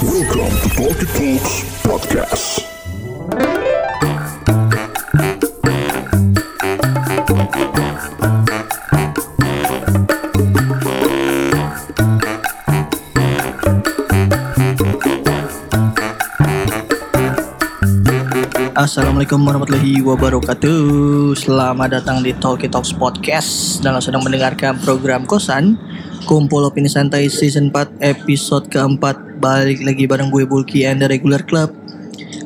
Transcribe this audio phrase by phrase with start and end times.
[0.00, 2.64] Welcome to Talkie Talks Podcast.
[18.72, 20.80] Assalamualaikum warahmatullahi wabarakatuh.
[21.36, 23.84] Selamat datang di Talkie Talks Podcast.
[23.84, 25.76] Dan sedang mendengarkan program Kosan
[26.30, 29.42] Kumpul Opini Santai Season 4 episode keempat.
[29.42, 31.74] Balik lagi bareng gue Bulky and the Regular Club.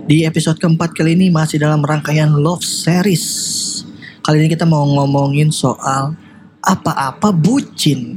[0.08, 3.20] Di episode keempat kali ini masih dalam rangkaian Love Series.
[4.24, 6.16] Kali ini kita mau ngomongin soal
[6.64, 8.16] Apa-apa bucin.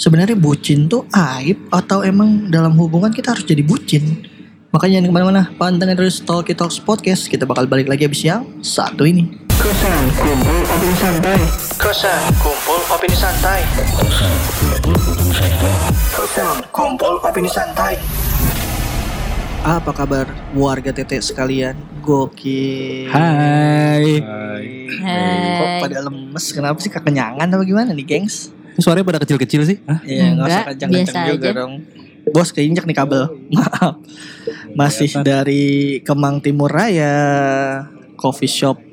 [0.00, 4.24] Sebenarnya bucin tuh aib Atau emang dalam hubungan kita harus jadi bucin?
[4.72, 7.28] Makanya jangan ke mana-mana, pantengin terus Talkie Talks Podcast.
[7.28, 9.41] Kita bakal balik lagi abis yang satu ini.
[9.62, 11.38] Kosan kumpul opini santai.
[11.78, 13.60] Kosan kumpul opini santai.
[16.10, 17.94] Kosan kumpul opini santai.
[19.62, 20.26] Apa kabar
[20.58, 21.78] warga tetek sekalian?
[22.02, 23.06] Gokil.
[23.14, 24.18] Hai.
[25.54, 26.44] Kok pada lemes?
[26.50, 28.50] Kenapa sih kekenyangan atau gimana nih, gengs?
[28.82, 29.78] Suaranya pada kecil-kecil sih.
[29.86, 30.02] Hah?
[30.02, 31.58] Iya, nggak usah Enggak, kencang-kencang biasa juga aja.
[31.62, 31.72] dong.
[32.34, 33.22] Bos keinjek nih kabel.
[33.54, 33.94] Maaf.
[34.74, 37.14] Masih dari Kemang Timur Raya,
[38.18, 38.90] coffee shop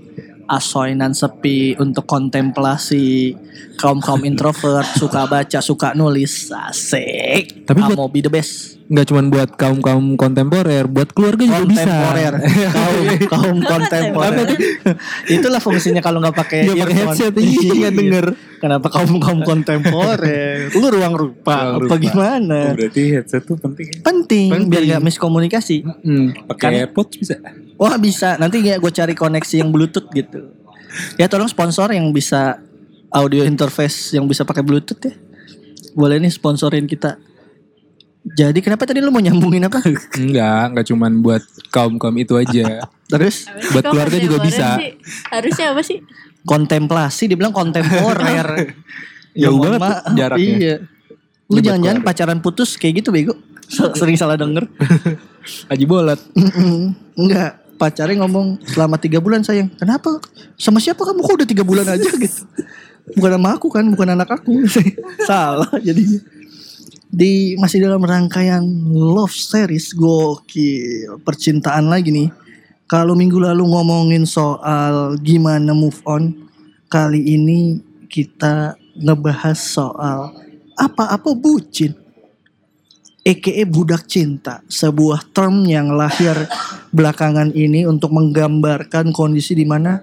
[0.50, 3.38] asoinan sepi untuk kontemplasi
[3.76, 9.06] kaum kaum introvert suka baca suka nulis asik Tapi buat- mau be the best Nggak
[9.06, 11.86] cuma buat kaum kaum kontemporer, buat keluarga juga bisa.
[11.86, 12.34] kontemporer
[12.82, 14.50] kaum kaum kontemporer
[15.28, 17.14] itulah fungsinya kalau nggak pakai Nggak pakai earphone.
[17.14, 18.26] headset, iya, nggak denger.
[18.58, 21.96] kenapa kaum kaum kontemporer lu ruang rupa Ruang apa rupa.
[22.02, 23.88] gimana Oh, berarti headset tuh penting.
[24.00, 24.66] penting, Penting.
[24.68, 26.34] biar nggak miskomunikasi Hmm.
[26.48, 27.38] Pakai Kan- AirPods bisa.
[27.80, 30.52] Wah bisa nanti ya gue cari koneksi yang bluetooth gitu
[31.16, 32.60] ya tolong sponsor yang bisa
[33.10, 35.16] audio interface yang bisa pakai bluetooth ya
[35.96, 37.18] boleh nih sponsorin kita
[38.20, 39.80] jadi kenapa tadi lu mau nyambungin apa
[40.20, 41.40] Enggak, enggak cuman buat
[41.72, 42.84] kaum-kaum itu aja.
[43.12, 44.76] terus Buat Kok keluarga juga bisa.
[44.78, 44.92] sih?
[45.32, 45.98] Harusnya apa sih?
[46.40, 48.48] kontemplasi dibilang kontemporer
[49.40, 50.40] Jauh mohon banget jaraknya.
[50.40, 50.76] iya
[51.50, 53.34] lu Buat jangan-jangan pacaran putus kayak gitu bego
[54.00, 54.66] sering salah denger
[55.68, 56.20] Haji Bolot.
[56.36, 56.94] Mm-mm.
[57.18, 59.72] Enggak, pacarnya ngomong selama tiga bulan sayang.
[59.80, 60.20] Kenapa?
[60.60, 62.44] Sama siapa kamu kok udah tiga bulan aja gitu?
[63.16, 64.68] Bukan sama aku kan, bukan anak aku.
[65.30, 66.20] Salah jadinya.
[67.10, 68.62] Di masih dalam rangkaian
[68.94, 72.30] love series gokil percintaan lagi nih.
[72.86, 76.36] Kalau minggu lalu ngomongin soal gimana move on,
[76.90, 80.34] kali ini kita ngebahas soal
[80.78, 81.94] apa-apa bucin.
[83.20, 86.48] EKE budak cinta, sebuah term yang lahir
[86.90, 90.00] belakangan ini untuk menggambarkan kondisi di mana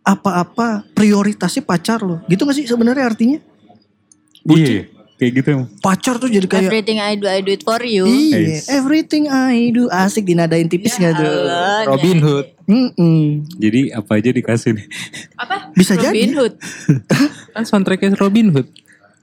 [0.00, 2.22] apa-apa prioritasnya pacar lo.
[2.30, 3.38] Gitu gak sih sebenarnya artinya?
[4.46, 4.86] Iya,
[5.18, 5.68] kayak gitu emang.
[5.82, 8.06] Pacar tuh jadi kayak Everything I do, I do it for you.
[8.06, 8.70] Iya, Yes.
[8.70, 11.26] everything I do asik dinadain tipis gak tuh?
[11.26, 12.46] Allah, Robin Hood.
[12.70, 13.46] Mm-mm.
[13.58, 14.86] Jadi apa aja dikasih nih.
[15.34, 15.74] Apa?
[15.74, 16.38] Bisa Robin jadi.
[16.38, 16.54] Hood.
[17.58, 18.70] Kan soundtracknya Robin Hood.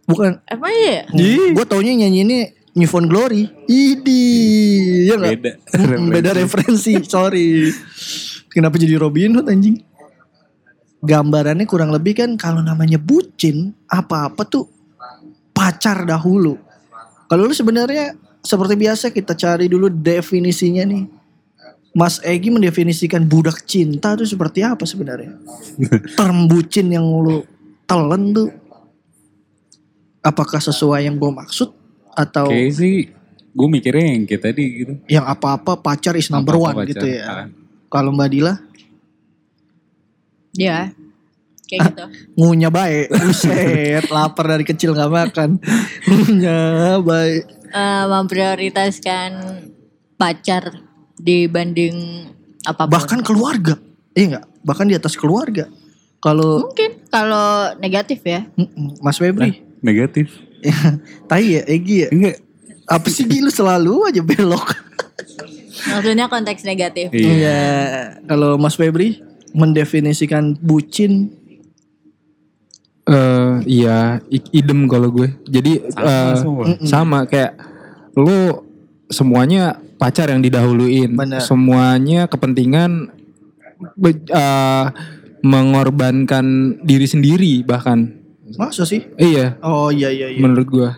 [0.03, 0.43] Bukan.
[0.43, 1.07] Apa ya?
[1.55, 2.37] Gue taunya nyanyi ini
[2.73, 3.45] New Found Glory.
[3.69, 4.25] Idi,
[5.05, 5.33] ya nggak?
[5.37, 5.51] Beda.
[6.17, 7.69] Beda referensi, sorry.
[8.49, 9.77] Kenapa jadi Robin Hood anjing?
[11.03, 14.65] Gambarannya kurang lebih kan kalau namanya bucin, apa-apa tuh
[15.53, 16.57] pacar dahulu.
[17.29, 21.05] Kalau lu sebenarnya seperti biasa kita cari dulu definisinya nih.
[21.93, 25.37] Mas Egi mendefinisikan budak cinta tuh seperti apa sebenarnya?
[26.17, 27.45] Term bucin yang lu
[27.85, 28.49] telen tuh
[30.25, 31.82] apakah sesuai yang gue maksud
[32.13, 32.95] atau Kayak sih
[33.53, 34.93] gue mikirnya yang kayak tadi gitu.
[35.05, 37.13] yang apa-apa pacar is number Apa-apa one gitu pacar.
[37.13, 37.23] ya.
[37.25, 37.47] Ah.
[37.87, 38.53] Kalau Mbak Dila
[40.53, 40.93] Ya.
[41.63, 41.87] Kayak Ah.
[41.89, 42.03] gitu.
[42.35, 45.49] ngunyah baik, buset, lapar dari kecil nggak makan,
[46.07, 47.43] ngunyah baik.
[47.65, 49.29] Eh, memprioritaskan
[50.13, 50.69] pacar
[51.15, 52.29] dibanding
[52.61, 52.93] apa pun.
[52.93, 53.81] Bahkan keluarga,
[54.13, 54.45] iya nggak?
[54.61, 55.65] Bahkan di atas keluarga.
[56.19, 58.45] Kalau mungkin kalau negatif ya.
[59.01, 60.29] Mas Febri, Negatif.
[61.29, 62.07] tai ya, Egi ya.
[62.11, 62.37] Enggak.
[62.83, 64.67] Apa sih Gi lu selalu aja belok?
[65.83, 67.11] Maksudnya konteks negatif.
[67.11, 67.31] Iya.
[67.31, 67.61] Iya.
[68.27, 69.19] Kalau Mas Febri
[69.53, 71.31] mendefinisikan bucin,
[73.03, 75.27] Eh iya, i- idem kalau gue.
[75.43, 76.63] Jadi Sama eh, semua.
[76.87, 77.51] sama kayak
[78.15, 78.63] lu
[79.11, 81.11] semuanya pacar yang didahuluin.
[81.11, 81.43] Bener.
[81.43, 83.11] Semuanya kepentingan
[84.07, 84.85] eh,
[85.43, 88.22] mengorbankan diri sendiri bahkan.
[88.59, 89.05] Masa sih?
[89.17, 90.41] Iya, Oh iya iya iya.
[90.41, 90.89] menurut gua.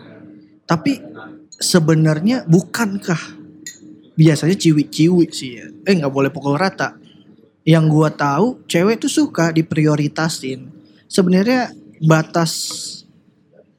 [0.66, 0.98] Tapi
[1.56, 3.38] sebenarnya bukankah
[4.16, 5.66] biasanya ciwi-ciwi sih ya?
[5.84, 6.96] Eh nggak boleh pukul rata.
[7.66, 10.70] Yang gua tahu cewek tuh suka diprioritasin.
[11.06, 11.70] Sebenarnya
[12.02, 12.52] batas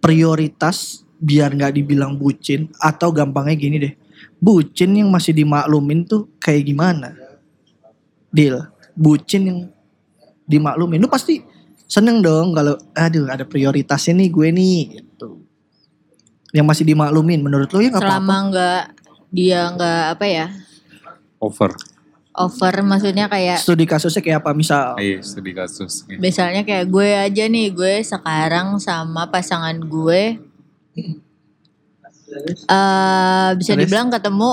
[0.02, 3.96] prioritas biar nggak dibilang bucin atau gampangnya gini deh.
[4.38, 7.18] bucin yang masih dimaklumin tuh kayak gimana?
[8.30, 9.60] Deal, bucin yang
[10.46, 11.02] dimaklumin.
[11.02, 11.42] Lu pasti
[11.88, 15.42] seneng dong kalau aduh ada prioritasnya nih gue nih gitu.
[16.52, 18.48] Yang masih dimaklumin menurut lu ya nggak Selama apa-apa.
[18.48, 18.82] nggak
[19.30, 20.48] dia nggak apa ya
[21.38, 21.72] Over.
[22.34, 24.94] over maksudnya kayak Studi kasusnya kayak apa misal?
[24.96, 26.06] Iya, studi kasus.
[26.18, 30.38] misalnya kayak gue aja nih gue sekarang sama pasangan gue
[32.68, 33.82] eh bisa Terus?
[33.82, 34.52] dibilang ketemu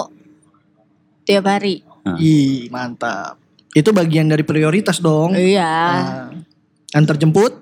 [1.25, 1.83] tiap hari.
[2.17, 3.41] Ih, mantap.
[3.73, 5.33] Itu bagian dari prioritas dong.
[5.35, 6.29] Iya, Nah,
[6.95, 7.53] antar jemput?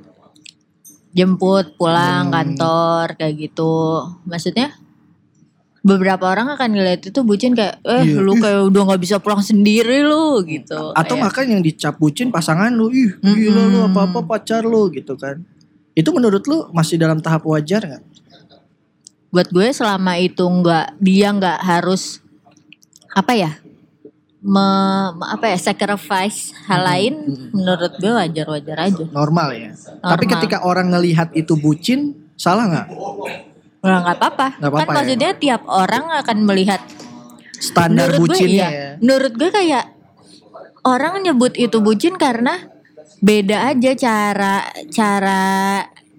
[1.12, 2.32] jemput pulang Hmm.
[2.32, 4.00] kantor kayak gitu.
[4.24, 4.72] Maksudnya
[5.82, 8.16] beberapa orang akan ngeliat itu bucin kayak eh Iya.
[8.16, 10.96] lu kayak udah nggak bisa pulang sendiri lu gitu.
[10.96, 13.88] Atau Kayak, makan yang dicap bucin pasangan lu, ih gila lu Mm-mm.
[13.92, 15.44] apa-apa pacar lu gitu kan.
[15.92, 18.04] Itu menurut lu masih dalam tahap wajar nggak?
[19.28, 22.20] buat gue selama itu nggak dia nggak harus
[23.10, 23.56] apa ya
[24.42, 27.14] me- me- apa ya sacrifice hal lain
[27.54, 29.70] menurut gue wajar wajar aja Normal ya.
[30.02, 30.32] Tapi Normal.
[30.36, 32.00] ketika orang ngelihat itu bucin,
[32.34, 32.86] salah nggak?
[33.82, 34.94] Nggak nggak apa-apa kan ya.
[34.94, 36.82] maksudnya tiap orang akan melihat
[37.58, 38.70] Standar menurut gue bucinnya iya.
[38.70, 38.90] ya.
[38.98, 39.84] menurut gue kayak
[40.82, 42.58] orang nyebut itu bucin karena
[43.18, 44.54] beda aja cara
[44.90, 45.42] cara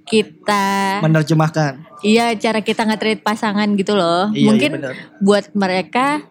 [0.04, 1.84] kita Menerjemahkan.
[2.00, 6.24] iya cara kita nge-treat pasangan gitu loh Iya, mungkin iya buat mereka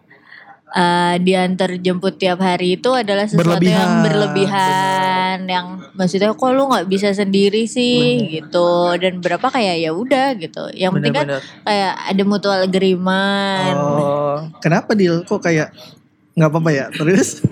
[0.73, 6.65] eh diantar jemput tiap hari itu adalah sesuatu Berlebihan, yang berlebihan yang maksudnya kok lu
[6.65, 11.93] nggak bisa sendiri sih gitu dan berapa kayak ya udah gitu yang penting kan kayak
[12.09, 15.21] ada mutual agreement Oh, kenapa Dil?
[15.23, 15.69] Kok kayak
[16.33, 16.85] nggak apa-apa ya?
[16.89, 17.45] Terus?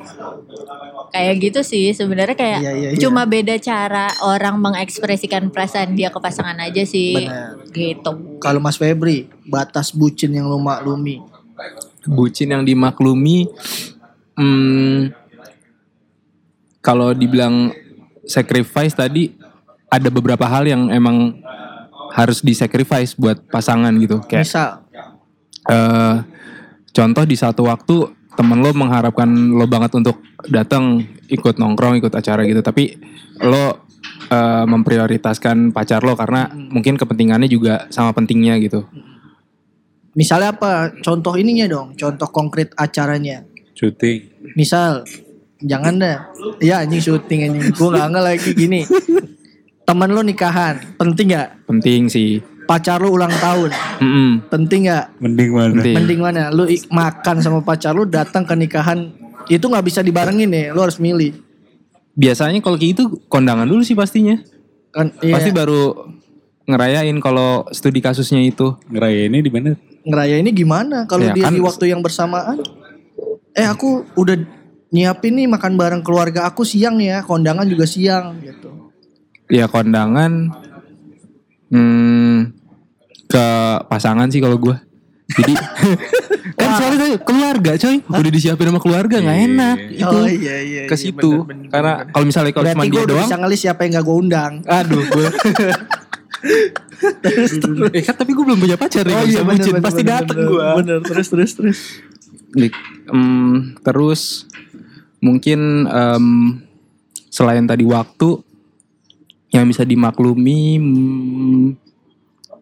[1.12, 3.00] kayak gitu sih sebenarnya kayak Iya, iya, iya.
[3.04, 7.68] cuma beda cara orang mengekspresikan perasaan dia ke pasangan aja sih Benar.
[7.68, 11.20] gitu Kalau Mas Febri, batas bucin yang lu maklumi.
[12.10, 13.46] Bucin yang dimaklumi
[14.38, 15.14] hmm,
[16.82, 17.70] kalau dibilang
[18.26, 19.38] sacrifice tadi
[19.92, 21.38] ada beberapa hal yang emang
[22.12, 24.20] harus disacrifice buat pasangan gitu.
[24.26, 24.70] Kayak Misal,
[25.70, 26.16] eh
[26.92, 27.96] contoh di satu waktu
[28.36, 30.20] temen lo mengharapkan lo banget untuk
[30.50, 32.64] datang ikut nongkrong ikut acara gitu.
[32.64, 32.98] Tapi
[33.46, 33.86] lo
[34.32, 38.88] eh, memprioritaskan pacar lo karena mungkin kepentingannya juga sama pentingnya gitu
[40.14, 40.92] misalnya apa?
[41.00, 43.44] Contoh ininya dong, contoh konkret acaranya.
[43.74, 44.30] Cuti.
[44.54, 45.04] Misal,
[45.60, 46.30] jangan dah.
[46.60, 47.74] Ya anjing syuting anjing.
[47.74, 48.82] Gue gak nggak lagi gini.
[49.82, 51.68] Temen lo nikahan, penting gak?
[51.68, 55.12] penting sih Pacar lo ulang tahun, Mm-mm, penting gak?
[55.20, 55.74] Mending mana?
[55.76, 56.44] penting Mending mana?
[56.48, 59.12] Lu makan sama pacar lu datang ke nikahan
[59.52, 61.36] itu nggak bisa dibarengin ya, lu harus milih.
[62.12, 64.40] biasanya kalau kayak gitu kondangan dulu sih pastinya
[64.92, 66.12] Kan iya, pasti baru
[66.68, 69.72] ngerayain kalau studi kasusnya itu Ngerayainnya di mana?
[70.04, 70.98] Ngerayainnya gimana?
[71.06, 72.58] Kalau Ya, dia kan- di waktu yang bersamaan?
[73.52, 74.36] Eh aku udah
[74.88, 78.70] nyiapin nih makan bareng keluarga aku siang ya, kondangan juga siang gitu.
[79.48, 80.48] ya kondangan
[81.70, 82.56] hmm,
[83.26, 83.46] ke
[83.86, 84.76] pasangan sih kalau gue
[85.30, 85.54] jadi
[86.60, 88.00] kan soalnya tadi keluarga coy.
[88.02, 90.82] Udah disiapin sama keluarga nggak enak itu Oh iya iya.
[90.88, 91.32] ke iya, situ.
[91.44, 94.06] bener, bener, karena kalau misalnya kalau cuma dia udah doang bisa ngelis siapa yang gak
[94.06, 94.54] gue undang.
[94.66, 95.28] aduh gue
[97.96, 100.38] eh kan tapi gue belum punya pacar nih Oh iya bener, bener, pasti bener, dateng
[100.50, 100.98] gue Bener.
[101.06, 101.80] Terus terus terus.
[102.52, 102.74] Dik,
[103.14, 104.50] em, terus
[105.24, 106.26] mungkin em,
[107.32, 108.44] selain tadi waktu
[109.56, 111.66] yang bisa dimaklumi mm,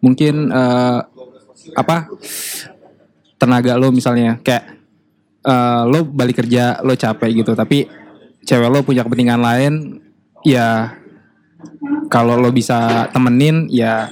[0.02, 1.00] mungkin eh,
[1.74, 2.10] apa
[3.40, 4.66] tenaga lo misalnya kayak
[5.46, 7.90] eh, lo balik kerja lo capek gitu tapi
[8.46, 9.74] cewek lo punya kepentingan lain
[10.46, 10.96] ya
[12.12, 14.10] kalau lo bisa temenin ya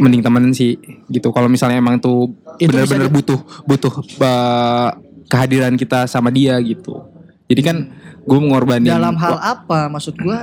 [0.00, 4.88] mending temenin sih gitu kalau misalnya emang tuh bener-bener di- butuh butuh eh,
[5.28, 7.04] kehadiran kita sama dia gitu
[7.46, 7.76] jadi kan
[8.22, 10.38] gue mengorbanin Dalam hal apa maksud gue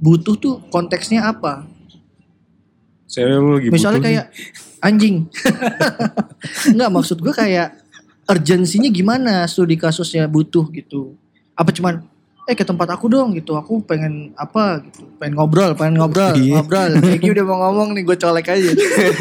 [0.00, 1.68] butuh tuh konteksnya apa?
[3.04, 4.26] Cewek lu lagi Misalnya butuh kayak
[4.80, 5.16] anjing.
[6.72, 7.76] Enggak maksud gue kayak
[8.24, 11.14] urgensinya gimana studi kasusnya butuh gitu.
[11.52, 12.00] Apa cuman
[12.50, 13.54] eh ke tempat aku dong gitu.
[13.54, 15.06] Aku pengen apa gitu.
[15.16, 16.58] Pengen ngobrol, pengen ngobrol, Iya.
[16.58, 16.90] ngobrol.
[16.98, 18.70] Egi udah mau ngomong nih gue colek aja.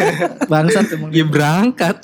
[0.51, 1.13] Bangsat emang.
[1.13, 2.01] ya berangkat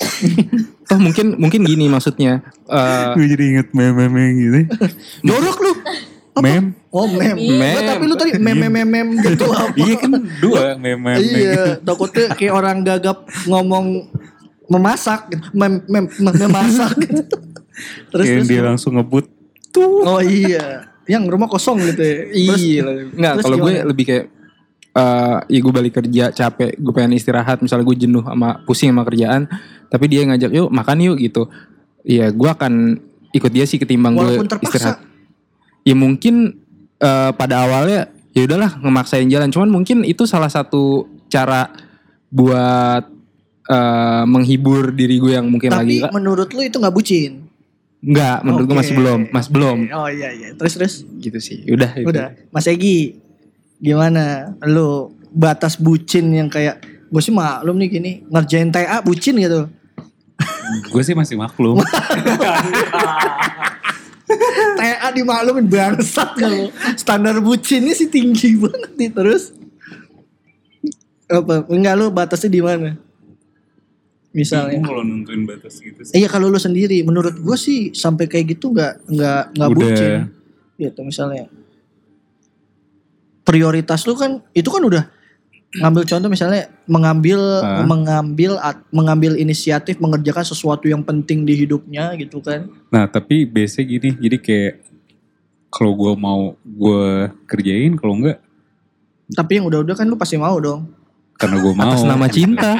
[0.86, 4.58] toh mungkin mungkin gini maksudnya eh, Gue jadi inget meme-meme gitu.
[5.26, 5.72] Jorok lu.
[6.36, 6.76] Mem.
[6.92, 7.32] Oh mem.
[7.34, 7.74] Mem.
[7.74, 9.72] Gua tapi lu tadi mem mem mem mem gitu apa?
[9.74, 11.16] Iya kan dua meme.
[11.16, 14.06] Iya, takutnya kayak orang gagap ngomong
[14.68, 15.42] memasak gitu.
[15.50, 17.24] Mem mem mem- memasak gitu.
[18.14, 18.46] Terus terus.
[18.46, 19.26] dia langsung ngebut.
[19.80, 20.92] Oh iya.
[21.06, 22.16] Yang rumah kosong gitu ya.
[22.34, 22.82] Iya
[23.14, 24.26] nggak terus kalau gue lebih kayak
[24.96, 29.04] eh ya gue balik kerja capek gue pengen istirahat misalnya gue jenuh sama pusing sama
[29.04, 29.44] kerjaan
[29.92, 31.52] tapi dia ngajak yuk makan yuk gitu
[32.06, 33.02] Iya, gue akan
[33.34, 34.70] ikut dia sih ketimbang gue Walaupun terpaksa.
[34.70, 34.98] istirahat.
[35.82, 36.62] Ya mungkin
[37.02, 39.50] eh, pada awalnya ya udahlah ngemaksain jalan.
[39.50, 41.66] Cuman mungkin itu salah satu cara
[42.30, 43.10] buat
[43.66, 47.45] eh, menghibur diri gue yang mungkin Tapi lagi menurut lu itu nggak bucin?
[48.06, 48.80] Enggak, menurut gue Oke.
[48.86, 49.78] masih belum, masih belum.
[49.90, 50.48] Oh iya iya.
[50.54, 50.94] Terus terus.
[51.18, 51.66] Gitu sih.
[51.66, 52.06] Udah itu.
[52.06, 52.38] Udah.
[52.54, 53.18] Mas Egi,
[53.82, 54.54] gimana?
[54.62, 59.68] Lu batas bucin yang kayak gue sih maklum nih gini ngerjain TA bucin gitu.
[60.92, 61.78] Gue sih masih maklum.
[64.76, 69.54] TA dimaklumin bangsat kalau standar bucinnya sih tinggi banget nih terus.
[71.30, 71.66] Apa?
[71.70, 72.98] Enggak lu batasnya di mana?
[74.36, 74.84] Misalnya.
[74.84, 76.12] Kalau nentuin batas gitu sih.
[76.12, 79.80] Iya kalau lu sendiri, menurut gue sih sampai kayak gitu nggak nggak nggak Udah.
[79.80, 80.20] bucin.
[80.76, 81.48] Gitu misalnya.
[83.42, 85.04] Prioritas lu kan itu kan udah
[85.76, 87.84] ngambil contoh misalnya mengambil Hah?
[87.84, 92.66] mengambil at- mengambil inisiatif mengerjakan sesuatu yang penting di hidupnya gitu kan.
[92.88, 94.74] Nah tapi biasanya gini, jadi kayak
[95.68, 97.04] kalau gue mau gue
[97.44, 98.38] kerjain, kalau enggak
[99.28, 100.86] Tapi yang udah-udah kan lu pasti mau dong.
[101.36, 101.84] karena gue mau.
[101.86, 102.72] Atas nama cinta.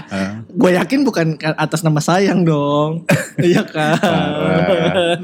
[0.56, 3.04] Gue yakin bukan atas nama sayang dong.
[3.38, 4.00] Iya kan.
[4.00, 5.20] Parah.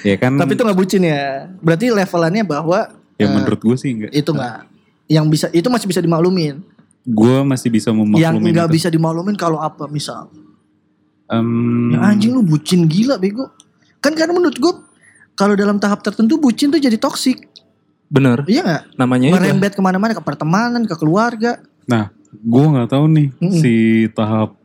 [0.00, 0.30] ya kan.
[0.32, 1.50] Tapi itu nggak bucin ya.
[1.58, 4.10] Berarti levelannya bahwa ya eh, menurut gue sih enggak.
[4.12, 4.58] itu nggak
[5.08, 6.62] yang bisa itu masih bisa dimaklumin.
[7.02, 8.76] Gue masih bisa memaklumin yang nggak itu.
[8.76, 10.30] bisa dimaklumin kalau apa misal
[11.26, 13.52] Em, ya anjing lu bucin gila bego
[13.98, 14.72] kan karena menurut gue
[15.34, 17.44] kalau dalam tahap tertentu bucin tuh jadi toksik
[18.06, 18.40] Bener.
[18.46, 19.36] iya nggak Namanya itu.
[19.36, 23.60] merembet ke mana-mana ke pertemanan ke keluarga Nah, gue nggak tahu nih Mm-mm.
[23.60, 23.74] si
[24.10, 24.56] tahap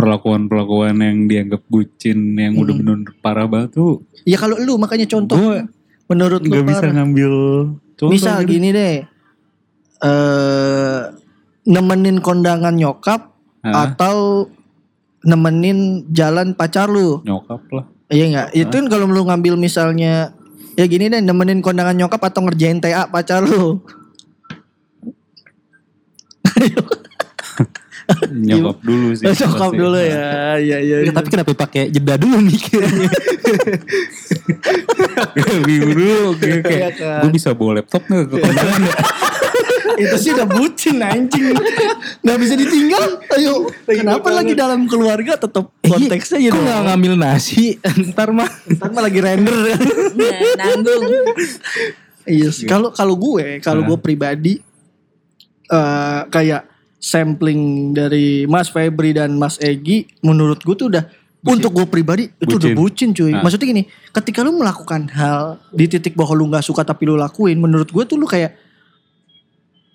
[0.00, 3.04] perlakuan-perlakuan yang dianggap bucin yang udah Mm-mm.
[3.04, 5.60] bener parah banget tuh ya kalau lu makanya contoh Gua
[6.08, 6.94] menurut lu nggak bisa parah.
[6.96, 7.32] ngambil
[8.00, 8.56] contoh misal gitu.
[8.56, 8.96] gini deh
[10.00, 11.00] eh
[11.68, 13.92] nemenin kondangan nyokap Hah?
[13.92, 14.48] atau
[15.20, 20.32] nemenin jalan pacar lu nyokap lah iya nggak itu kan kalau lu ngambil misalnya
[20.80, 23.84] ya gini deh nemenin kondangan nyokap atau ngerjain TA pacar lu
[28.46, 29.76] nyokap dulu sih Nyokap pasti.
[29.76, 30.28] dulu ya.
[30.56, 30.96] Iya iya.
[31.04, 33.10] Ya, tapi kenapa pakai jeda dulu mikirnya?
[35.62, 37.20] bingung dulu Iya kan.
[37.24, 38.94] gue bisa bawa laptop nggak ke kondangan ya?
[40.00, 41.52] itu sih udah bucin anjing.
[42.24, 43.20] Gak bisa ditinggal.
[43.36, 43.68] Ayo.
[43.84, 47.76] Kenapa lagi dalam keluarga tetap konteksnya ya Kok nggak ngambil nasi?
[48.08, 48.48] Ntar mah.
[48.66, 49.52] Ntar mah lagi render.
[50.16, 51.04] Nah, nanggung.
[52.24, 52.48] Iya.
[52.48, 52.64] sih.
[52.64, 54.54] Kalau kalau gue, kalau gue pribadi
[55.68, 56.64] eh kayak
[57.00, 61.08] sampling dari Mas Febri dan Mas Egi, menurut gue tuh udah
[61.40, 62.76] untuk gue pribadi itu udah Bucin.
[62.76, 63.32] bucin cuy.
[63.32, 63.40] Nah.
[63.40, 67.56] Maksudnya gini, ketika lu melakukan hal di titik bahwa lu nggak suka tapi lu lakuin,
[67.56, 68.52] menurut gue tuh lu kayak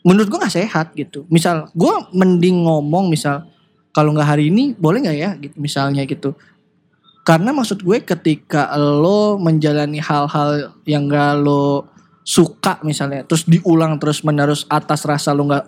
[0.01, 1.29] menurut gue nggak sehat gitu.
[1.29, 3.45] Misal gue mending ngomong misal
[3.93, 6.33] kalau nggak hari ini boleh nggak ya gitu misalnya gitu.
[7.25, 11.89] Karena maksud gue ketika lo menjalani hal-hal yang gak lo
[12.21, 15.65] suka misalnya, terus diulang terus menerus atas rasa lo nggak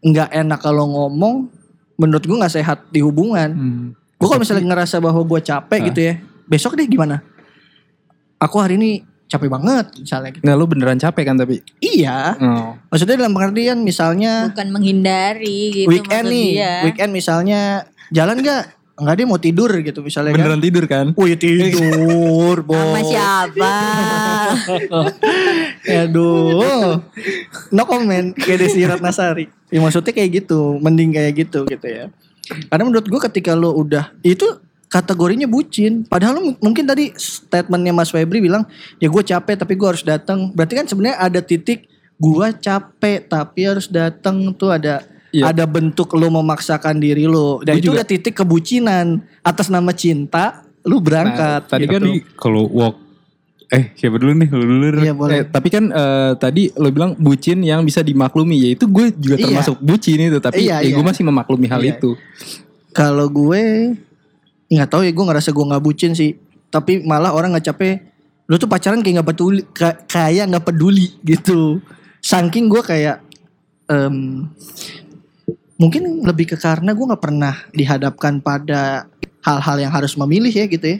[0.00, 1.48] nggak enak kalau ngomong,
[1.94, 3.50] menurut gue nggak sehat di hubungan.
[3.50, 3.86] Hmm.
[4.16, 6.14] Gue kalau misalnya ngerasa bahwa gue capek gitu ya,
[6.44, 7.20] besok deh gimana?
[8.36, 8.90] Aku hari ini
[9.28, 10.42] capek banget misalnya gitu.
[10.42, 11.60] Nggak lu beneran capek kan tapi?
[11.78, 12.74] Iya, Oh.
[12.88, 16.74] maksudnya dalam pengertian misalnya Bukan menghindari gitu weekend nih, dia.
[16.82, 18.79] weekend misalnya jalan nggak?
[19.00, 20.44] Enggak dia mau tidur gitu misalnya kan.
[20.44, 21.06] Beneran tidur kan?
[21.16, 22.76] Wih tidur, Bo.
[22.84, 23.74] Sama siapa?
[26.04, 27.00] Aduh.
[27.72, 29.48] No comment kayak Desi Ratnasari.
[29.72, 32.12] Ya maksudnya kayak gitu, mending kayak gitu gitu ya.
[32.68, 34.44] Karena menurut gue ketika lo udah itu
[34.92, 36.04] kategorinya bucin.
[36.04, 38.68] Padahal lo mungkin tadi statementnya Mas Febri bilang
[39.00, 40.52] ya gue capek tapi gue harus datang.
[40.52, 41.88] Berarti kan sebenarnya ada titik
[42.20, 45.50] gue capek tapi harus datang tuh ada Iya.
[45.50, 47.62] ada bentuk lo memaksakan diri lo.
[47.62, 49.06] Dan Gua itu juga- udah titik kebucinan
[49.40, 51.60] atas nama cinta lu berangkat.
[51.60, 51.92] Nah, tadi gitu.
[51.92, 52.96] kan Tapi kalau walk
[53.70, 54.98] eh siapa dulu nih lu dulu.
[54.98, 55.36] Iya boleh.
[55.36, 59.36] Eh, tapi kan eh, tadi lo bilang bucin yang bisa dimaklumi ya itu gue juga
[59.36, 59.44] Iya.
[59.46, 60.94] termasuk bucin itu tapi Iya, ya iya.
[60.94, 61.94] gue masih memaklumi hal Iya.
[61.94, 62.18] itu.
[62.90, 63.62] Kalau gue
[64.68, 66.34] nggak tahu ya gue ngerasa gue nggak bucin sih.
[66.68, 67.94] Tapi malah orang nggak capek.
[68.46, 71.78] Lu tuh pacaran kayak nggak peduli, ka- kayak nggak peduli gitu.
[72.18, 73.22] Saking gue kayak
[73.86, 74.46] em,
[75.80, 79.08] mungkin lebih ke karena gue nggak pernah dihadapkan pada
[79.40, 80.98] hal-hal yang harus memilih ya gitu ya.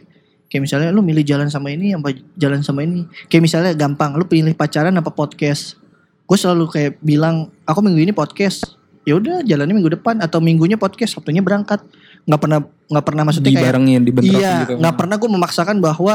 [0.51, 3.05] Kayak misalnya lu milih jalan sama ini apa jalan sama ini.
[3.29, 5.79] Kayak misalnya gampang, lu pilih pacaran apa podcast.
[6.27, 8.75] Gue selalu kayak bilang, aku minggu ini podcast.
[9.07, 11.85] Ya udah jalannya minggu depan atau minggunya podcast, Sabtunya berangkat.
[12.27, 14.75] Nggak pernah nggak pernah maksudnya kayak Dibarengin, dibentrokin iya, gitu.
[14.83, 16.15] nggak pernah gue memaksakan bahwa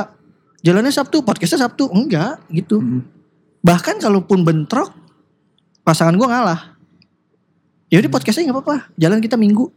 [0.66, 2.84] jalannya Sabtu, podcastnya Sabtu, enggak gitu.
[2.84, 3.08] Hmm.
[3.64, 4.92] Bahkan kalaupun bentrok,
[5.88, 6.75] pasangan gue ngalah.
[7.88, 9.70] Ya udah podcastnya nggak apa-apa, jalan kita minggu.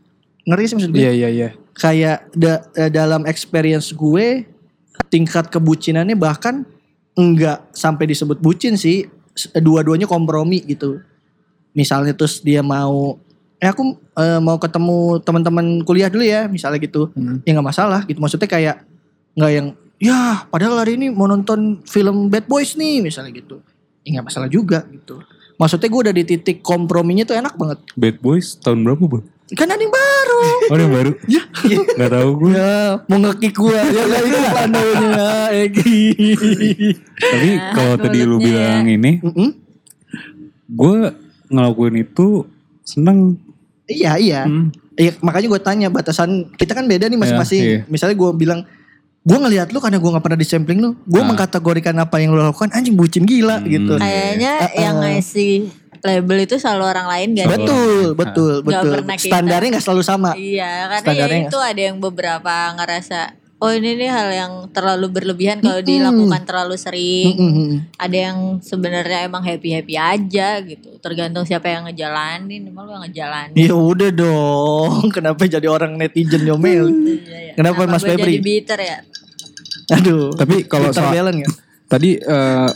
[0.43, 0.99] Ngerti sih maksud gue?
[0.99, 1.49] Iya iya iya.
[1.75, 4.43] kayak da- eh, dalam experience gue
[5.07, 6.67] tingkat kebucinannya bahkan
[7.15, 10.99] enggak sampai disebut bucin sih S- dua-duanya kompromi gitu
[11.71, 13.15] misalnya terus dia mau
[13.57, 17.39] eh aku eh, mau ketemu teman-teman kuliah dulu ya misalnya gitu Hmm.
[17.43, 18.83] ya nggak masalah gitu maksudnya kayak
[19.33, 23.63] nggak yang ya padahal hari ini mau nonton film Bad Boys nih misalnya gitu
[24.03, 25.23] ya nggak masalah juga gitu
[25.59, 29.25] maksudnya gue udah di titik komprominya tuh enak banget Bad Boys tahun berapa bang?
[29.51, 31.11] kan ada yang baru Oh ada yang baru?
[31.27, 31.43] ya
[31.97, 32.53] Gak tau gue.
[32.53, 36.01] ya mau ngekik gue ya nggak itu pandonya Egi
[37.15, 39.49] Tapi kalau tadi lu bilang ini, Mm-mm.
[40.71, 40.97] gue
[41.49, 42.45] ngelakuin itu
[42.83, 43.37] seneng.
[43.87, 44.69] iya iya Hmm.
[44.95, 47.63] Iya makanya gue tanya batasan kita kan beda nih masing-masing.
[47.63, 47.81] Iya, iya.
[47.87, 48.67] Misalnya gue bilang
[49.29, 51.27] gue ngelihat lu karena gue nggak pernah disampling lu, gue Ah.
[51.27, 53.69] mengkategorikan apa yang lu lakukan anjing bucin gila Hmm.
[53.69, 53.93] gitu.
[53.95, 54.81] Kayaknya Uh-uh.
[54.81, 55.53] yang ngasih
[55.99, 57.47] label itu selalu orang lain gak?
[57.51, 58.93] Betul, betul, Nggak betul.
[58.97, 59.29] pernah kita.
[59.29, 60.31] Standarnya nggak selalu sama.
[60.33, 63.19] Iya, karena Standarnya ya itu ada yang beberapa ngerasa
[63.59, 67.35] oh ini nih hal yang terlalu berlebihan kalau dilakukan terlalu sering.
[67.35, 67.71] Mm-mm.
[67.99, 70.95] Ada yang sebenarnya emang happy-happy aja gitu.
[70.99, 73.59] Tergantung siapa yang ngejalanin, emang lu yang ngejalanin.
[73.59, 76.87] Ya udah dong, kenapa jadi orang netizen nyomel?
[76.87, 77.53] Iya, iya.
[77.53, 78.39] Kenapa, Mas Febri?
[78.39, 78.99] jadi bitter ya?
[79.93, 80.35] Aduh.
[80.37, 81.49] Tapi kalau soal- Belen ya?
[81.89, 82.71] Tadi eh,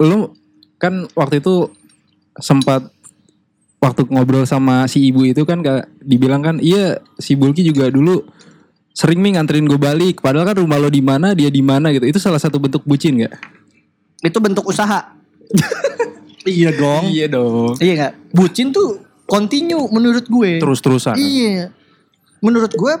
[0.00, 0.28] lu
[0.76, 1.68] kan waktu itu
[2.36, 2.88] sempat
[3.80, 8.20] waktu ngobrol sama si ibu itu kan kayak dibilang kan iya si Bulky juga dulu
[8.92, 12.04] sering nih nganterin gue balik padahal kan rumah lo di mana dia di mana gitu
[12.04, 13.32] itu salah satu bentuk bucin gak?
[14.20, 15.16] Itu bentuk usaha.
[16.44, 17.08] iya dong.
[17.08, 17.72] Iya dong.
[17.80, 18.12] Iya nggak?
[18.36, 20.60] Bucin tuh continue menurut gue.
[20.60, 21.16] Terus-terusan.
[21.16, 21.72] Iya.
[22.44, 22.94] Menurut gue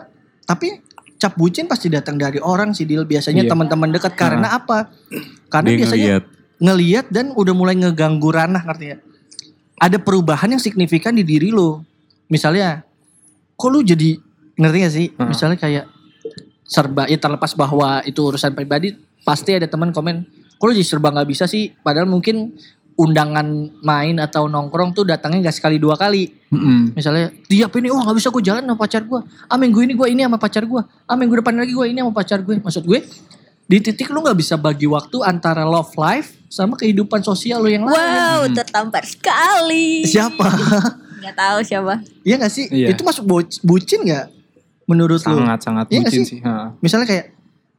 [0.48, 0.80] tapi
[1.20, 3.04] cap bucin pasti datang dari orang sih Dil.
[3.04, 3.50] Biasanya Iya.
[3.52, 4.88] teman-teman dekat karena apa?
[5.52, 6.24] Karena Dia biasanya ngeliat.
[6.58, 8.98] ngeliat dan udah mulai ngeganggu ranah ngerti ya.
[9.76, 11.84] Ada perubahan yang signifikan di diri lo.
[12.32, 12.84] Misalnya,
[13.54, 14.16] kok lu jadi
[14.56, 15.06] ngerti gak sih?
[15.20, 15.84] Misalnya kayak
[16.64, 20.24] serba ya terlepas bahwa itu urusan pribadi, pasti ada teman komen,
[20.56, 21.74] kok lu jadi serba nggak bisa sih?
[21.82, 22.54] Padahal mungkin
[23.00, 23.46] undangan
[23.80, 26.28] main atau nongkrong tuh datangnya nggak sekali dua kali.
[26.52, 26.92] Mm-mm.
[26.92, 29.20] Misalnya tiap ini wah nggak bisa gue jalan sama pacar gue.
[29.46, 30.82] Ah minggu ini gue ini sama pacar gue.
[31.04, 32.60] Ah minggu depan lagi gue ini sama pacar gue.
[32.60, 33.00] Maksud gue
[33.64, 37.86] di titik lu nggak bisa bagi waktu antara love life sama kehidupan sosial lu yang
[37.86, 37.94] lain.
[37.94, 40.02] Wow, tertampar sekali.
[40.04, 40.46] Siapa?
[41.20, 42.00] Gak tahu siapa.
[42.24, 42.64] Iya gak sih?
[42.66, 42.96] Iya.
[42.96, 44.32] Itu masuk buc- bucin gak?
[44.88, 45.36] Menurut lu?
[45.36, 46.30] Sangat sangat Iya nggak bucin sih?
[46.32, 46.40] sih.
[46.40, 46.72] Ha.
[46.80, 47.26] Misalnya kayak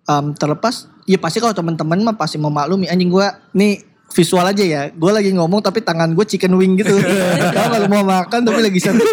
[0.06, 4.82] em, terlepas, ya pasti kalau teman-teman mah pasti memaklumi anjing gue nih visual aja ya.
[4.92, 6.94] Gue lagi ngomong tapi tangan gue chicken wing gitu.
[7.56, 9.08] Tahu kalau mau makan tapi lagi sambil.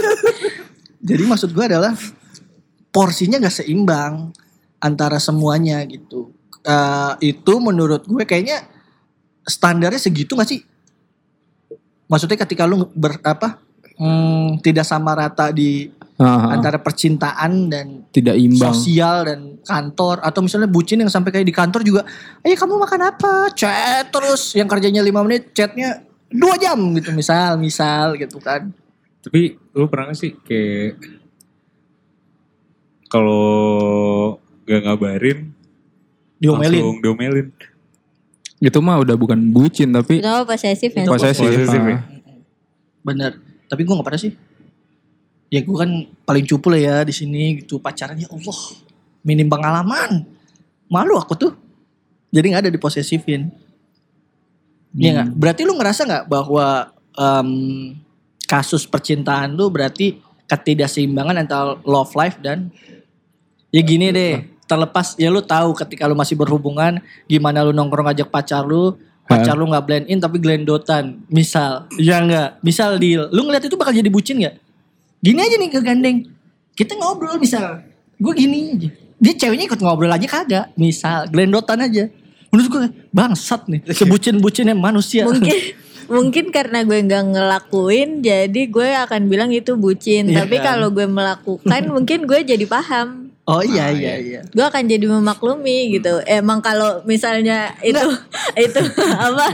[0.99, 1.95] Jadi maksud gue adalah
[2.91, 4.35] porsinya gak seimbang
[4.83, 6.35] antara semuanya gitu.
[6.67, 8.67] Eh, itu menurut gue kayaknya
[9.47, 10.61] standarnya segitu gak sih?
[12.09, 13.61] Maksudnya ketika lu ber, apa
[13.99, 16.49] hmm, tidak sama rata di Ha, ha.
[16.51, 18.75] antara percintaan dan Tidak imbang.
[18.75, 22.03] sosial dan kantor atau misalnya bucin yang sampai kayak di kantor juga
[22.43, 27.55] ayo kamu makan apa chat terus yang kerjanya lima menit chatnya dua jam gitu misal
[27.57, 28.75] misal gitu kan
[29.19, 30.99] Tapi lu pernah gak sih kayak
[33.07, 35.55] kalau gak ngabarin
[36.39, 37.47] diomelin langsung diomelin.
[38.59, 41.07] Itu mah udah bukan bucin tapi Itu apa posesif ya?
[41.07, 41.47] Itu posesif.
[41.47, 41.95] posesif ya?
[41.95, 42.19] Ha.
[42.99, 43.33] bener
[43.65, 44.33] tapi gue nggak pernah sih
[45.49, 45.91] ya gue kan
[46.29, 47.81] paling cupu lah ya di sini gitu.
[47.81, 48.59] Pacaran ya Allah
[49.25, 50.25] minim pengalaman.
[50.89, 51.53] Malu aku tuh.
[52.29, 53.49] Jadi nggak ada diposesifin
[54.97, 55.29] Iya nggak?
[55.37, 56.67] Berarti lu ngerasa nggak bahwa
[57.13, 57.51] em,
[58.49, 60.17] kasus percintaan lu berarti
[60.49, 62.73] ketidakseimbangan antara love life dan
[63.69, 68.33] ya gini deh terlepas ya lu tahu ketika lu masih berhubungan gimana lu nongkrong ajak
[68.33, 68.97] pacar lu
[69.29, 71.21] pacar lu nggak blend in tapi glendotan.
[71.29, 71.85] Misal.
[72.01, 72.65] Ya nggak?
[72.65, 73.29] Misal deal.
[73.29, 74.57] Lu ngeliat itu bakal jadi bucin nggak
[75.23, 76.19] gini aja nih kegandeng.
[76.79, 77.83] Kita ngobrol misal.
[78.19, 78.89] Gue gini aja.
[79.19, 80.67] Dia ceweknya ikut ngobrol aja kagak.
[80.79, 82.07] Misal glendotan aja.
[82.49, 83.83] Menurut gue bangsat nih.
[83.91, 85.27] Sebucin-bucinnya manusia.
[85.27, 85.55] Mungkin
[86.15, 90.33] mungkin karena gue nggak ngelakuin jadi gue akan bilang itu bucin.
[90.33, 90.45] Iya.
[90.45, 90.65] Tapi kan?
[90.75, 95.97] kalau gue melakukan mungkin gue jadi paham oh iya iya iya gue akan jadi memaklumi
[95.97, 98.05] gitu emang kalau misalnya itu
[98.61, 98.81] itu
[99.27, 99.47] apa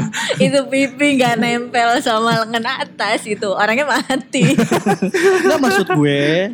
[0.43, 4.59] itu pipi nggak nempel sama lengan atas itu orangnya mati
[5.45, 6.51] Nggak maksud gue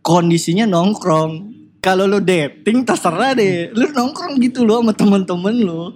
[0.00, 1.60] kondisinya nongkrong.
[1.80, 3.72] Kalau lu dating terserah deh.
[3.72, 5.94] Lu nongkrong gitu loh sama temen-temen lu.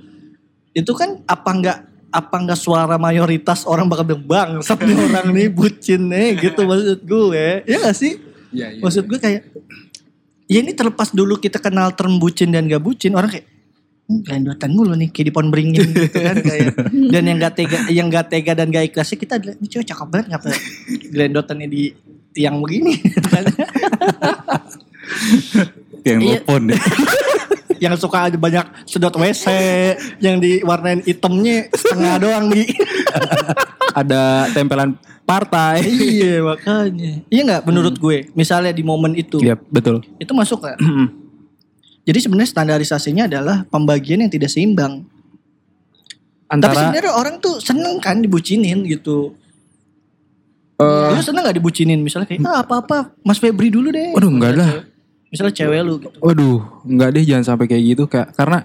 [0.73, 1.79] Itu kan apa enggak
[2.15, 7.01] apa enggak suara mayoritas orang bakal bilang bang, nih orang nih bucin nih gitu maksud
[7.03, 7.67] gue.
[7.67, 8.23] Ya gak sih?
[8.55, 8.83] Iya, iya.
[8.87, 9.51] Maksud gue kayak
[10.45, 13.47] ya ini terlepas dulu kita kenal term bucin dan gak bucin orang kayak
[14.05, 16.77] "Hmm, gelendotan mulu nih kayak di pohon beringin gitu kan kayak
[17.13, 20.09] dan yang gak tega yang gak tega dan gak ikhlasnya kita adalah ini cewek cakep
[20.13, 20.47] banget ngapa
[21.09, 21.83] gelendotannya di
[22.35, 22.99] tiang begini.
[26.05, 26.37] Yang Iya.
[26.43, 26.81] telepon deh.
[27.85, 29.45] yang suka ada banyak sedot WC,
[30.19, 32.65] yang diwarnain hitamnya setengah doang di.
[33.95, 35.87] Ada tempelan partai.
[35.87, 37.23] iya makanya.
[37.27, 38.29] Iya nggak menurut gue?
[38.35, 40.03] Misalnya di momen itu, Iya, betul.
[40.19, 40.79] itu masuk nggak?
[42.05, 45.07] Jadi sebenarnya standarisasinya adalah pembagian yang tidak seimbang.
[46.45, 49.33] Tapi Antara sebenarnya orang tuh seneng kan dibucinin gitu.
[50.77, 54.13] eh, Lu seneng gak dibucinin misalnya kayak ah, apa-apa Mas Febri dulu deh.
[54.13, 54.71] Waduh, enggak lah.
[55.31, 56.19] Misalnya cewek lu gitu.
[56.21, 58.63] Waduh, enggak deh jangan sampai kayak gitu kayak karena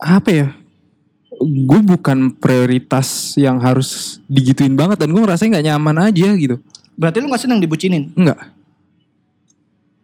[0.00, 0.46] apa ya?
[1.42, 6.62] Gue bukan prioritas yang harus digituin banget dan gue ngerasa nggak nyaman aja gitu.
[6.94, 8.12] Berarti lu gak seneng dibucinin.
[8.14, 8.38] Enggak.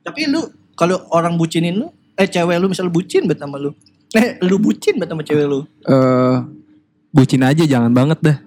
[0.03, 0.41] Tapi lu
[0.75, 3.77] kalau orang bucinin lu, eh cewek lu misalnya bucin bet sama lu.
[4.17, 5.69] Eh lu bucin bet sama cewek lu.
[5.85, 6.37] eh
[7.13, 8.39] bucin aja jangan banget dah.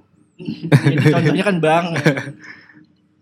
[1.14, 1.86] Contohnya kan bang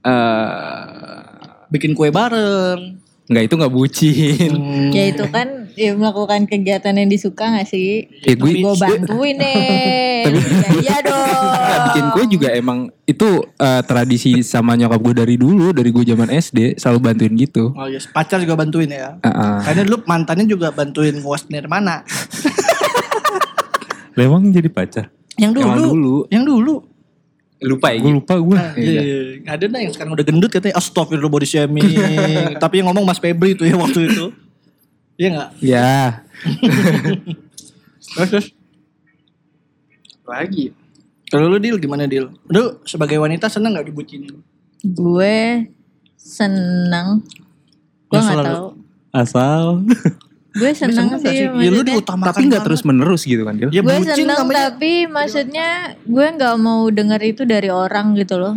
[0.07, 1.19] Eh
[1.67, 2.95] bikin kue bareng.
[3.29, 4.51] enggak itu nggak bucin.
[4.55, 4.89] Hmm.
[4.95, 8.07] Ya itu kan ya melakukan kegiatan yang disuka gak sih?
[8.23, 10.23] Ya gue Gue bantuin deh.
[10.29, 11.45] Ya, iya dong.
[11.49, 16.03] Nggak, bikin kue juga emang itu eh, tradisi sama nyokap gue dari dulu dari gue
[16.05, 17.73] zaman SD selalu bantuin gitu.
[17.73, 19.17] Oh yes, pacar juga bantuin ya.
[19.19, 19.55] Heeh.
[19.65, 22.05] Karena lu mantannya juga bantuin nguas nirmana.
[24.17, 25.07] Lemang jadi pacar.
[25.39, 25.67] Yang dulu.
[25.67, 26.15] Yang dulu.
[26.29, 26.75] Yang dulu.
[27.59, 27.99] lupa ya.
[27.99, 28.55] Gue lupa gue.
[28.55, 29.19] Nah, iya, iya.
[29.43, 31.91] Ada dah yang sekarang udah gendut katanya astagfirullah body shaming.
[32.55, 34.31] Tapi yang ngomong Mas Febri itu ya waktu itu.
[35.19, 35.49] Iya enggak?
[35.59, 35.91] Ya.
[38.15, 38.47] Terus terus.
[40.23, 40.71] Lagi.
[41.27, 42.31] Kalau lu deal gimana deal?
[42.47, 44.41] Lu sebagai wanita seneng gak dibucinin?
[44.81, 45.67] Gue
[46.15, 47.21] seneng.
[48.07, 48.47] Gue gak selalu.
[48.47, 48.67] tahu.
[49.11, 49.63] Asal.
[50.55, 51.45] Gue seneng gak sih.
[51.45, 52.65] Ya lu diutamakan Tapi nggak banget.
[52.65, 53.69] terus menerus gitu kan Dil?
[53.69, 54.73] Ya gue seneng namanya.
[54.73, 55.69] tapi maksudnya
[56.01, 58.55] gue nggak mau denger itu dari orang gitu loh.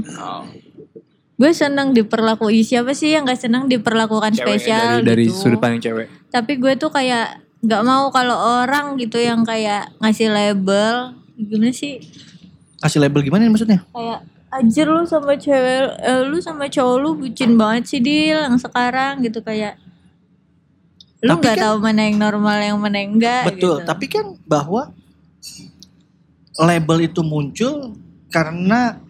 [1.42, 5.34] Gue seneng diperlakui siapa sih yang gak seneng diperlakukan spesial dari, dari gitu.
[5.34, 6.06] sudut pandang cewek.
[6.30, 11.98] Tapi gue tuh kayak nggak mau kalau orang gitu yang kayak ngasih label gimana sih?
[12.78, 13.82] Kasih label gimana nih maksudnya?
[13.90, 14.22] Kayak
[14.54, 19.24] anjir lu sama cewek eh, lu sama cowok lu bucin banget sih Dil yang sekarang
[19.26, 19.80] gitu kayak
[21.24, 23.88] lu nggak kan- tahu mana yang normal yang mana yang enggak Betul, gitu.
[23.88, 24.94] tapi kan bahwa
[26.60, 27.96] label itu muncul
[28.28, 29.00] karena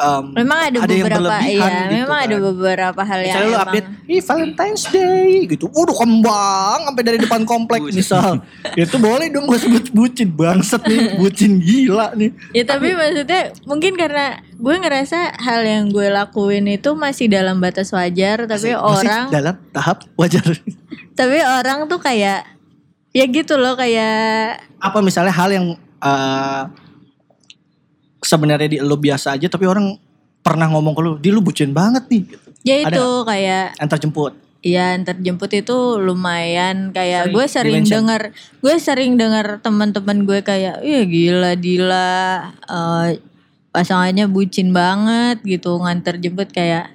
[0.00, 2.46] um, memang ada, ada yang beberapa berlebihan iya gitu memang ada kan.
[2.48, 5.64] beberapa hal yang Misalnya lu emang update, ih Valentine's Day gitu.
[5.70, 8.40] Udah kembang sampai dari depan komplek misal.
[8.74, 12.30] itu boleh dong gue sebut bucin bangsat nih, bucin gila nih.
[12.56, 17.92] Ya tapi maksudnya mungkin karena gue ngerasa hal yang gue lakuin itu masih dalam batas
[17.92, 20.44] wajar tapi Masih orang dalam tahap wajar.
[21.18, 22.48] tapi orang tuh kayak
[23.12, 25.66] ya gitu loh kayak Apa misalnya hal yang
[26.00, 26.70] uh,
[28.22, 29.96] sebenarnya di lo biasa aja tapi orang
[30.40, 32.48] pernah ngomong ke lu, "Di lu bucin banget nih." gitu.
[32.64, 34.32] ya Ada itu kayak Antar jemput.
[34.60, 38.22] ya antar jemput itu lumayan kayak Sering gue sering dengar
[38.60, 42.12] gue sering dengar teman-teman gue kayak iya gila gila
[42.68, 43.08] eh,
[43.72, 46.92] pasangannya bucin banget gitu nganter jemput kayak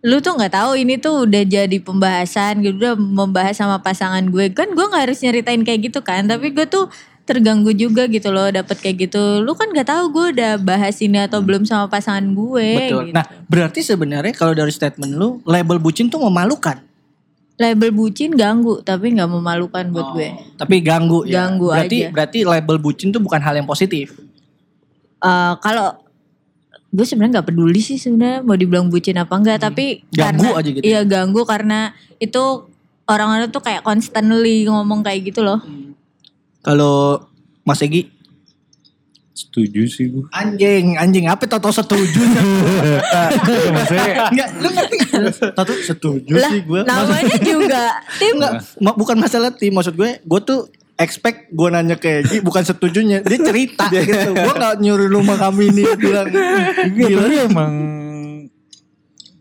[0.00, 4.48] lu tuh nggak tahu ini tuh udah jadi pembahasan gitu udah membahas sama pasangan gue
[4.54, 6.88] kan gue nggak harus nyeritain kayak gitu kan tapi gue tuh
[7.22, 11.22] terganggu juga gitu loh dapat kayak gitu lu kan nggak tahu gue udah bahas ini
[11.22, 13.02] atau belum sama pasangan gue Betul.
[13.06, 13.14] gitu.
[13.14, 16.80] Nah, berarti sebenarnya kalau dari statement lu, label bucin tuh memalukan.
[17.54, 21.44] label bucin ganggu tapi nggak memalukan buat gue Tapi ganggu ya.
[21.44, 22.08] Ganggu berarti aja.
[22.08, 24.16] berarti label bucin tuh bukan hal yang positif.
[25.20, 25.92] Eh, kalau
[26.88, 30.08] gue sebenarnya nggak peduli sih sebenarnya mau dibilang bucin apa enggak tapi Hmm.
[30.10, 31.78] Ganggu karena aja gitu iya ganggu karena
[32.16, 32.42] itu
[33.06, 35.60] orang-orang tuh kayak constantly ngomong kayak gitu loh
[36.60, 37.24] Kalau
[37.62, 38.08] Mas Egi?
[39.30, 40.28] Setuju sih gue.
[40.30, 41.24] anjing, anjing.
[41.24, 42.20] Apa tau setuju?
[44.30, 44.96] Enggak, lu ngerti?
[45.50, 46.80] Tau setuju lah sih gue.
[46.84, 47.82] namanya juga
[48.16, 48.36] tim.
[48.36, 49.72] Enggak, ma- bukan masalah tim.
[49.72, 53.24] Maksud gue, gue tuh expect gue nanya ke Egi bukan setujunya.
[53.24, 54.36] Dia cerita gitu.
[54.36, 57.24] Gue gak nyuruh rumah kami ini bilang Enggak, gila.
[57.42, 57.72] emang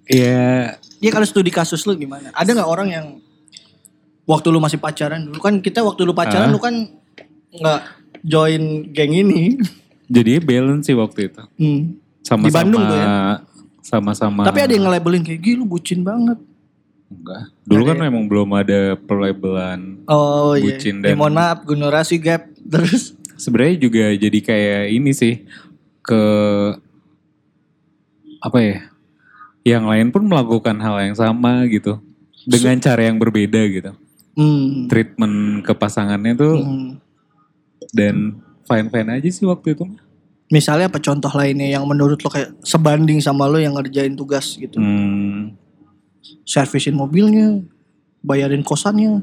[0.06, 2.32] ya ya kalau studi kasus lu gimana?
[2.32, 3.06] Ada nggak orang yang
[4.24, 5.38] waktu lu masih pacaran dulu?
[5.38, 6.52] Kan kita waktu lu pacaran Ah.
[6.52, 6.76] lu kan
[7.52, 7.82] nggak
[8.22, 9.58] join geng ini
[10.06, 11.42] jadi balance sih waktu itu.
[11.56, 11.82] Hmm.
[12.20, 13.08] Sama-sama Di Bandung tuh ya?
[13.80, 14.42] sama-sama.
[14.44, 16.38] tapi ada yang nge-labelin kayak gila lu bucin banget
[17.10, 17.44] enggak.
[17.64, 18.02] Dulu Ada kan ya?
[18.06, 19.80] memang belum ada pelabelan.
[20.06, 25.12] oh iya Bucin Ya, dan- mohon maaf generasi gap terus Sebenarnya juga jadi kayak ini
[25.12, 25.34] sih
[26.02, 26.22] ke
[28.40, 28.78] apa ya?
[29.66, 32.00] Yang lain pun melakukan hal yang sama gitu.
[32.42, 33.92] Dengan cara yang berbeda gitu.
[34.34, 34.88] hmm.
[34.88, 36.90] Treatment ke pasangannya tuh Hmm.
[37.92, 39.86] Dan fine-fine aja sih waktu itu.
[40.50, 44.78] misalnya apa contoh lainnya yang menurut lo kayak sebanding sama lo yang ngerjain tugas gitu
[44.78, 45.54] Hmm,
[46.42, 47.62] servisin mobilnya
[48.20, 49.22] bayarin kosannya.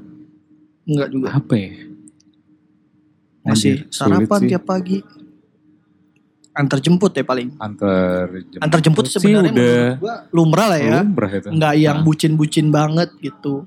[0.87, 1.29] Enggak juga.
[1.35, 1.71] Apa ya?
[3.43, 4.49] Masih Anjir, sarapan sih.
[4.51, 4.99] tiap pagi.
[6.51, 7.53] Antar jemput ya paling.
[7.59, 11.03] Antar jemput, Antar jemput sebenarnya udah gua lumrah lah ya.
[11.03, 11.49] lumrah itu.
[11.53, 13.67] Enggak yang Nah, bucin-bucin banget gitu.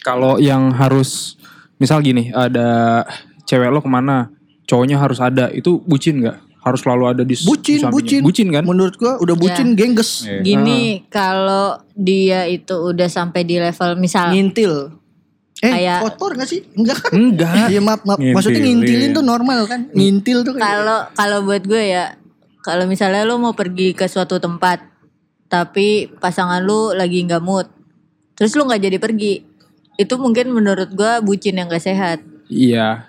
[0.00, 1.38] Kalau yang harus
[1.76, 3.04] misal gini, ada
[3.46, 4.28] cewek lo ke mana,
[4.66, 6.38] cowoknya harus ada, itu bucin nggak?
[6.60, 8.20] Harus selalu ada di Bucin, di bucin.
[8.26, 8.66] Bucin kan?
[8.66, 10.26] Menurut gua udah bucin gengges.
[10.26, 10.42] Iya.
[10.42, 14.90] Gini kalau dia itu udah sampai di level misal Ngintil.
[15.62, 16.66] Eh, Kayak- kotor gak sih?
[16.74, 17.14] Enggak kan?
[17.14, 17.54] Enggak.
[17.72, 18.18] Iya maaf, maaf.
[18.18, 19.16] Ngintil, Maksudnya ngintilin iya.
[19.16, 19.80] tuh normal kan?
[19.94, 22.04] Ngintil tuh kayak kalau kalau buat gue ya
[22.60, 24.82] kalau misalnya lu mau pergi ke suatu tempat
[25.46, 27.70] tapi pasangan lu lagi nggak mood
[28.34, 29.46] terus lu nggak jadi pergi
[29.94, 33.06] itu mungkin menurut gue bucin yang gak sehat Iya.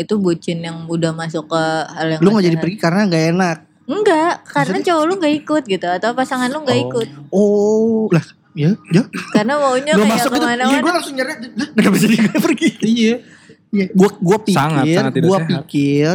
[0.00, 3.24] Itu bucin yang udah masuk ke hal yang lu gak gak jadi pergi karena gak
[3.30, 3.58] enak.
[3.84, 6.84] enggak karena cowok lu nggak ikut gitu atau pasangan lu nggak Oh.
[6.86, 9.02] ikut Oh, lah, ya, ya.
[9.30, 11.38] karena maunya kayak masuk itu, iya gue langsung nyeret.
[11.50, 12.68] Lah, Kenapa jadi pergi?
[12.80, 13.14] Iya.
[13.70, 15.50] Iya, gua gua pikir, Sangat, sangat gua sehat.
[15.62, 16.14] pikir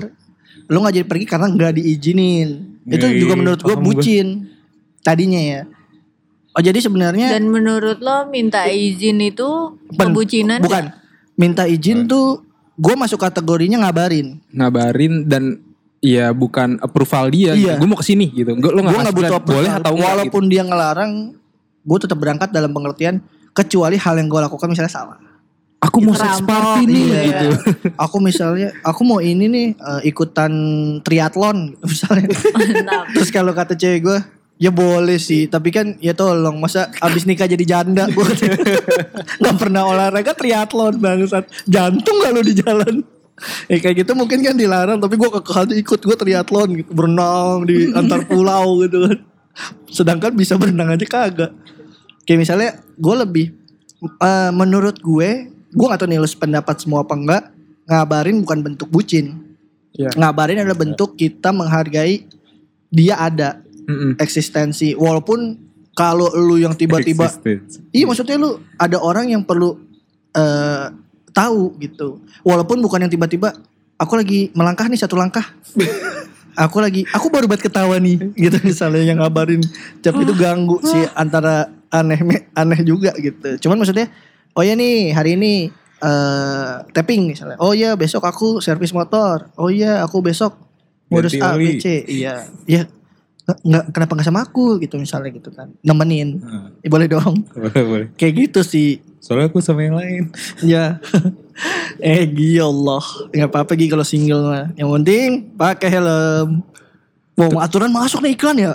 [0.66, 2.50] lu gak jadi pergi karena gak diizinin.
[2.86, 3.84] Itu Iya, juga iya, menurut gua gua.
[3.86, 4.28] bucin.
[5.02, 5.62] Tadinya ya.
[6.52, 10.96] Oh jadi sebenarnya dan menurut lo minta izin itu Pen- kebucinan bukan
[11.36, 14.40] minta izin tuh gue masuk kategorinya ngabarin.
[14.52, 15.44] Ngabarin dan
[16.00, 17.56] ya bukan approval dia.
[17.56, 17.80] Iya.
[17.80, 18.52] Gue mau ke sini gitu.
[18.54, 19.64] Gue lo nggak butuh boleh approval.
[19.80, 21.12] atau enggak Walaupun dia ngelarang,
[21.82, 25.18] gue tetap berangkat dalam pengertian kecuali hal yang gue lakukan misalnya salah.
[25.18, 25.32] gitu.
[25.86, 27.20] Aku mau sex party nih Iya.
[27.22, 27.48] gitu.
[27.94, 30.52] Aku misalnya, aku mau ini nih eh, ikutan
[31.00, 32.28] triathlon gitu misalnya.
[33.14, 34.18] Terus kalau kata cewek gue,
[34.58, 35.48] ya boleh sih.
[35.48, 38.08] Tapi kan ya tolong, masa abis nikah jadi janda?
[38.16, 38.26] Gue
[39.42, 41.46] nggak pernah olahraga triathlon bangsat.
[41.68, 42.96] Jantung lu di jalan?
[43.68, 47.92] Ya kayak gitu mungkin kan dilarang tapi gue kekeh ikut gue triathlon gitu berenang di
[47.92, 49.20] antar pulau gitu kan
[49.92, 51.52] sedangkan bisa berenang aja kagak
[52.24, 53.52] kayak misalnya gue lebih
[54.24, 57.44] eh, menurut gue gue gak tahu nih lu pendapat semua apa enggak
[57.92, 59.46] ngabarin bukan bentuk bucin
[59.96, 60.12] Iya.
[60.20, 62.28] ngabarin adalah bentuk kita menghargai
[62.92, 64.12] dia ada Mm-mm.
[64.20, 64.94] eksistensi.
[64.98, 65.58] Walaupun
[65.96, 67.80] kalau lu yang tiba-tiba Existence.
[67.96, 69.80] iya maksudnya lu ada orang yang perlu
[70.36, 70.88] eh
[71.32, 72.24] tahu gitu.
[72.44, 73.56] Walaupun bukan yang tiba-tiba
[73.96, 75.44] aku lagi melangkah nih satu langkah.
[76.56, 79.60] Aku lagi aku baru buat ketawa nih gitu misalnya yang ngabarin.
[80.00, 83.68] Tapi itu ganggu sih antara aneh aneh juga gitu.
[83.68, 84.08] Cuman maksudnya
[84.56, 85.68] oh ya nih hari ini
[86.00, 87.60] eh tapping misalnya.
[87.60, 89.52] Oh ya besok aku servis motor.
[89.60, 90.56] Oh ya aku besok
[91.12, 91.76] ngurus A B.
[91.76, 92.08] C.
[92.08, 92.48] Iya.
[92.64, 92.88] Ya
[93.46, 94.82] nggak- kenapa nggak sama aku?
[94.82, 95.70] Gitu misalnya gitu kan.
[95.86, 96.42] Nemenin.
[96.42, 96.66] Heeh.
[96.82, 97.36] Ya, boleh dong.
[97.54, 98.08] Boleh boleh.
[98.18, 99.00] kayak gitu sih.
[99.22, 100.34] Soalnya aku sama yang lain.
[100.74, 100.98] ya.
[102.04, 103.00] Eh Gi Allah.
[103.32, 104.66] Nggak apa-apa Gi kalau single mah.
[104.76, 106.66] Yang penting pakai helm.
[107.36, 108.74] Wow aturan masuk nih iklan ya?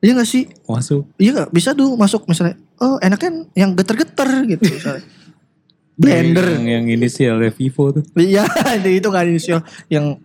[0.00, 0.48] Iya gak sih?
[0.64, 1.04] Masuk.
[1.20, 5.04] iya gak bisa tuh masuk misalnya oh enaknya yang geter-geter gitu misalnya.
[6.00, 6.56] Blender.
[6.56, 8.04] Yang, yang inisialnya Vivo tuh.
[8.16, 8.48] iya
[8.80, 9.60] itu kan inisial.
[9.92, 10.24] Yang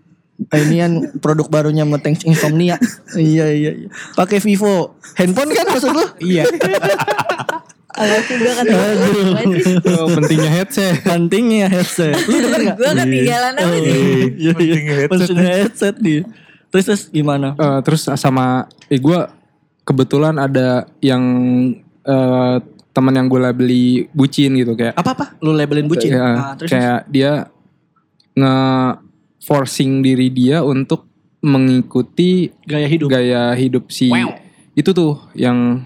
[0.52, 2.76] ini kan produk barunya Meteng Insomnia
[3.16, 6.44] iya iya iya pakai Vivo handphone kan maksud lu Iya.
[7.96, 8.76] Awas juga kata
[9.96, 11.00] Oh, pentingnya headset.
[11.02, 13.84] pentingnya headset lu denger gak Gue ketinggalan apa nih?
[14.36, 14.52] Iya, iya.
[14.52, 15.10] Pentingnya headset.
[15.16, 16.20] Pentingnya headset nih.
[16.68, 17.56] Terus terus gimana?
[17.56, 19.20] Eh, terus sama eh gue
[19.82, 21.24] kebetulan ada yang
[22.04, 22.56] eh,
[22.92, 25.26] teman yang gue labeli bucin gitu kayak Apa apa?
[25.40, 26.12] Lu labelin bucin?
[26.12, 27.48] Ya, Ah, terus kayak dia
[28.36, 28.56] nge
[29.46, 31.06] forcing diri dia untuk
[31.46, 33.08] mengikuti gaya hidup.
[33.14, 34.10] gaya hidup si
[34.74, 35.86] itu tuh yang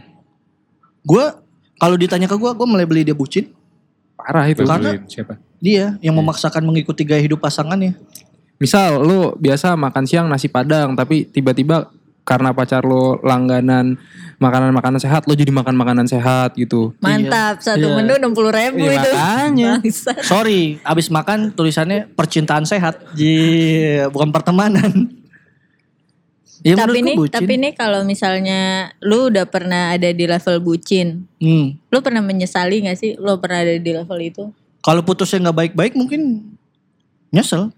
[1.04, 1.26] Gue
[1.80, 3.56] kalau ditanya ke gue, gue melabeli dia bucin.
[4.20, 4.68] parah itu.
[4.68, 5.40] Karena- siapa?
[5.64, 7.96] Dia yang memaksakan mengikuti gaya hidup pasangannya.
[8.60, 11.88] Misal lu biasa makan siang nasi padang tapi tiba-tiba
[12.30, 13.98] karena pacar lo langganan
[14.38, 16.94] makanan-makanan sehat lo jadi makan makanan sehat gitu.
[17.02, 17.98] Mantap, satu Iya.
[17.98, 19.10] menu 60 ribu Iya, itu.
[19.10, 19.72] makanya.
[20.22, 23.02] Sorry, abis makan tulisannya percintaan sehat.
[23.18, 25.18] Iya, bukan pertemanan.
[26.60, 27.34] Ya, tapi nih, bucin.
[27.40, 31.80] tapi nih kalau misalnya lu udah pernah ada di level bucin, Hmm.
[31.88, 34.44] lu pernah menyesali gak sih lu pernah ada di level itu?
[34.84, 36.52] Kalau putusnya nggak baik-baik mungkin
[37.32, 37.72] nyesel.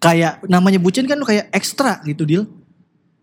[0.00, 2.44] Kayak namanya bucin kan lu kayak ekstra gitu deal.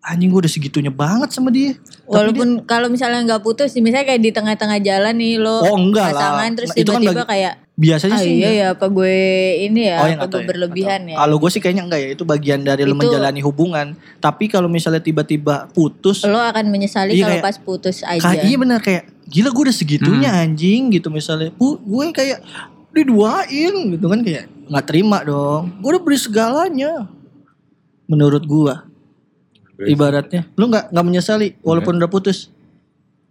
[0.07, 1.75] Anjing gue udah segitunya banget sama dia.
[2.05, 6.31] Walaupun kalau misalnya nggak putus, misalnya kayak di tengah-tengah jalan nih lo Oh, enggak lah.
[6.31, 9.15] pasangan terus Nah, itu kan tiba-tiba bagi- kayak biasanya ah sih iya ya apa gue
[9.61, 11.17] ini ya Oh, yang apa gue ya, berlebihan nggak ya.
[11.19, 13.87] Kalau gue sih kayaknya enggak ya, itu bagian dari Itu- menjalani hubungan.
[14.17, 18.23] Tapi kalau misalnya tiba-tiba putus, Lo akan menyesali Iya, kalau kayak- pas putus aja.
[18.23, 21.51] kayak iya benar kayak gila gue udah segitunya anjing gitu misalnya.
[21.51, 22.39] Bu, gue kayak
[22.91, 25.75] diduain gitu kan kayak nggak terima dong.
[25.77, 27.11] Gue udah beri segalanya.
[28.05, 28.87] Menurut gua
[29.85, 32.49] ibaratnya, lu nggak nggak menyesali walaupun udah putus.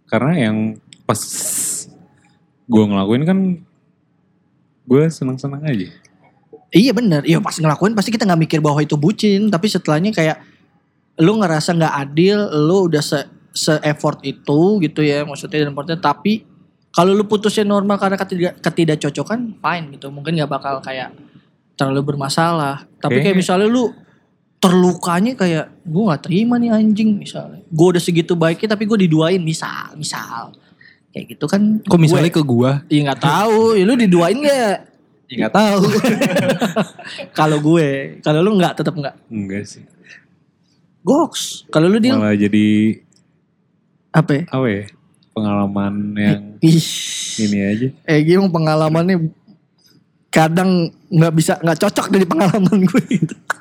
[0.07, 0.57] Karena yang
[1.03, 1.19] pas
[2.67, 3.37] gue ngelakuin kan
[4.87, 5.91] gue senang-senang aja.
[6.71, 10.39] Iya bener, iya pas ngelakuin pasti kita nggak mikir bahwa itu bucin, tapi setelahnya kayak
[11.19, 13.19] lu ngerasa nggak adil, lu udah se
[13.51, 15.99] se effort itu gitu ya maksudnya dan maksudnya.
[15.99, 16.45] Tapi
[16.93, 20.07] kalau lu putusnya normal karena ketidak ketidakcocokan fine gitu.
[20.11, 21.11] Mungkin nggak bakal kayak
[21.79, 22.85] terlalu bermasalah.
[22.99, 23.91] Tapi kayak Kayaknya- misalnya lu
[24.57, 29.37] terlukanya kayak gue nggak terima nih anjing misalnya gue udah segitu baiknya tapi gue diduain
[29.37, 30.49] misal misal
[31.13, 32.71] kayak gitu kan Kok misalnya gue, ke gua?
[32.89, 34.77] Iya nggak tahu, ya lu diduain gak?
[35.27, 35.81] Ya nggak tahu.
[37.37, 37.87] Kalau gue,
[38.21, 39.15] kalau lu nggak tetap nggak.
[39.27, 39.83] Enggak sih.
[41.01, 41.65] Goks.
[41.67, 42.95] Kalau lu deal Malah jadi
[44.13, 44.31] apa?
[44.37, 44.43] ya?
[44.47, 44.83] apa ya?
[45.33, 46.85] Pengalaman yang Ih,
[47.43, 47.87] ini aja.
[48.05, 49.17] eh gimana pengalamannya
[50.29, 53.35] kadang nggak bisa nggak cocok dari pengalaman gue gitu.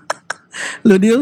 [0.87, 1.21] lu deal,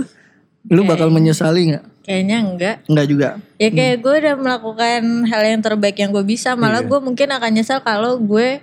[0.69, 1.85] lu bakal menyesali nggak?
[2.05, 2.77] Kayaknya enggak.
[2.85, 3.29] Nggak juga.
[3.57, 6.53] Ya kayak gue udah melakukan hal yang terbaik yang gue bisa.
[6.53, 6.89] Malah Iya.
[6.93, 8.61] gue mungkin akan nyesal kalau gue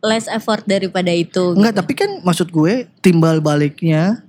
[0.00, 1.58] less effort daripada itu.
[1.58, 4.22] Enggak, tapi kan maksud gue timbal baliknya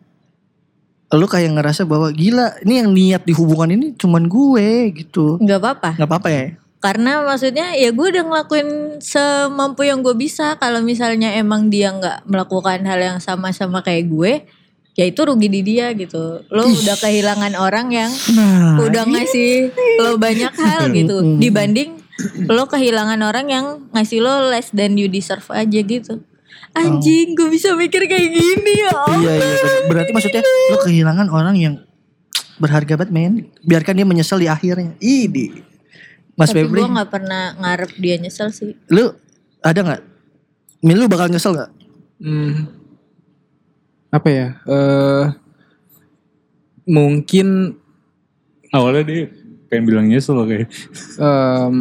[1.12, 5.36] lu kayak ngerasa bahwa gila, ini yang niat di hubungan ini cuman gue gitu.
[5.44, 5.90] Nggak apa-apa.
[6.00, 6.46] Nggak apa-apa ya?
[6.82, 8.70] Karena maksudnya ya gue udah ngelakuin
[9.04, 10.56] semampu yang gue bisa.
[10.58, 14.34] Kalau misalnya emang dia nggak melakukan hal yang sama-sama kayak gue,
[14.96, 16.44] ya itu rugi di dia gitu.
[16.52, 21.40] Lo udah kehilangan orang yang Nah, udah ngasih lo banyak hal gitu.
[21.40, 22.00] Dibanding
[22.48, 26.22] lo kehilangan orang yang ngasih lo less than you deserve aja gitu.
[26.72, 28.96] Anjing, gue bisa mikir kayak gini ya.
[28.96, 29.20] Allah.
[29.20, 31.76] Iya iya berarti maksudnya lu kehilangan orang yang
[32.62, 33.34] berharga banget men.
[33.66, 34.96] Biarkan dia menyesal di akhirnya.
[35.04, 35.52] Idi.
[36.40, 38.72] Mas Tapi Febri, gue nggak pernah ngarep dia nyesel sih.
[38.88, 39.12] lu
[39.60, 40.02] ada nggak?
[40.82, 41.72] Min lu bakal nyesel nggak?
[42.24, 42.81] Hmm.
[44.12, 44.48] Apa ya?
[44.66, 45.24] Eh
[46.86, 47.78] mungkin
[48.72, 49.22] Awalnya dia
[49.68, 50.68] pengen bilang nyesel kayak.
[51.18, 51.74] em,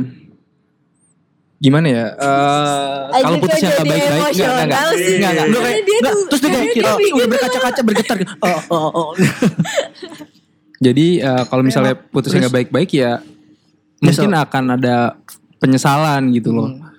[1.57, 2.07] gimana ya?
[2.15, 5.47] Eh Aja kalau putusnya nggak jadi baik-baik, enggak, enggak, enggak, enggak, enggak.
[5.47, 8.17] Kayak, Karena dia nggak, tuh- terus dia kayak kira dia udah bikin berkaca-kaca bergetar.
[8.19, 8.33] gitu.
[8.41, 9.09] Oh oh oh.
[10.87, 13.21] Jadi eh, kalau misalnya putusnya nggak baik-baik ya
[14.01, 14.97] mungkin akan ada
[15.59, 16.71] penyesalan gitu loh.
[16.73, 16.91] Hmm.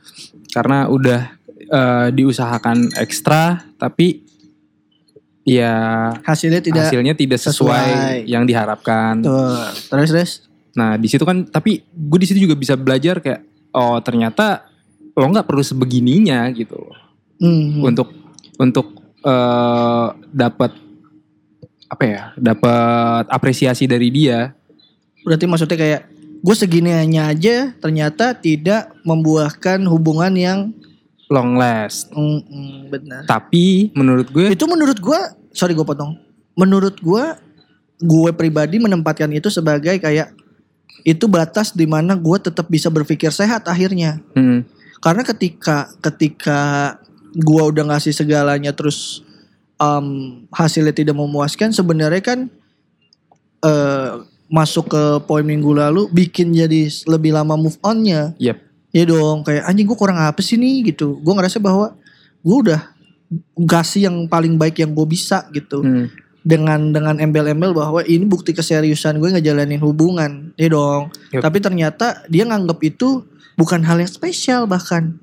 [0.53, 1.21] Karena udah
[1.57, 4.21] eh, diusahakan ekstra tapi
[5.47, 5.73] ya
[6.21, 8.15] Hasilnya tidak hasilnya tidak sesuai, sesuai.
[8.29, 9.21] yang diharapkan.
[9.21, 10.31] Tuh, terus terus.
[10.77, 13.41] Nah di situ kan tapi gue di situ juga bisa belajar kayak
[13.75, 14.69] oh ternyata
[15.17, 16.97] lo nggak perlu sebegininya gitu loh.
[17.41, 17.81] Hmm.
[17.81, 18.13] untuk
[18.61, 20.77] untuk eh dapat
[21.89, 24.53] apa ya dapat apresiasi dari dia
[25.21, 26.01] Berarti maksudnya kayak
[26.41, 30.59] gue segininya aja ternyata tidak membuahkan hubungan yang
[31.31, 33.21] long last mm, mm, benar.
[33.23, 36.19] tapi menurut gue Itu menurut gua, sorry gue potong.
[36.59, 37.39] Menurut gua,
[37.97, 40.35] gue pribadi menempatkan itu sebagai kayak
[41.07, 44.19] itu batas di mana gue tetap bisa berpikir sehat akhirnya.
[44.35, 44.67] hmm,
[44.99, 46.59] Karena ketika ketika
[47.41, 49.23] gua udah ngasih segalanya terus
[49.79, 50.05] em,
[50.51, 52.39] hasilnya tidak memuaskan, sebenarnya kan
[53.63, 54.11] eh
[54.51, 58.35] masuk ke poin minggu lalu bikin jadi lebih lama move onnya.
[58.35, 58.59] yep
[58.91, 61.15] Ya dong, kayak anjing gue kurang apa sih nih gitu.
[61.23, 61.95] Gue ngerasa bahwa
[62.43, 62.81] gue udah
[63.55, 65.79] kasih yang paling baik yang gue bisa gitu.
[65.79, 66.11] hmm,
[66.43, 70.51] Dengan dengan embel-embel bahwa ini bukti keseriusan gue ngejalanin hubungan.
[70.59, 71.07] Ya dong.
[71.31, 71.39] Yup.
[71.39, 73.23] Tapi ternyata dia nganggap itu
[73.55, 75.15] bukan hal yang spesial bahkan.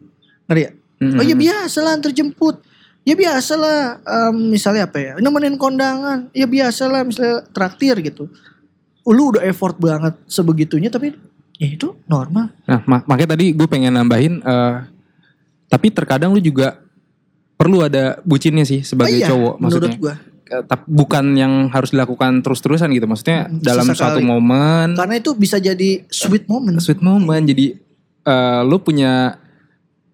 [0.49, 0.71] Ngerti ya?
[1.05, 2.57] hmm, Oh ya biasa lah antar jemput.
[3.05, 5.13] Ya biasa lah em, misalnya apa ya.
[5.21, 6.33] Nemenin kondangan.
[6.33, 8.33] Ya biasa lah misalnya traktir gitu.
[9.05, 11.13] Lu udah effort banget sebegitunya tapi
[11.59, 12.55] ya itu normal.
[12.63, 14.77] nah mak- makanya tadi gue pengen nambahin eh,
[15.67, 16.79] tapi terkadang lu juga
[17.53, 20.17] perlu ada bucinnya sih sebagai Oh iya, cowok menurut maksudnya.
[20.49, 23.99] Eh, tap- bukan yang harus dilakukan terus-terusan gitu maksudnya Hmm, dalam sesekali.
[24.15, 26.79] suatu momen Karena itu bisa jadi sweet moment.
[26.79, 27.77] sweet moment jadi
[28.25, 29.37] eh, lu punya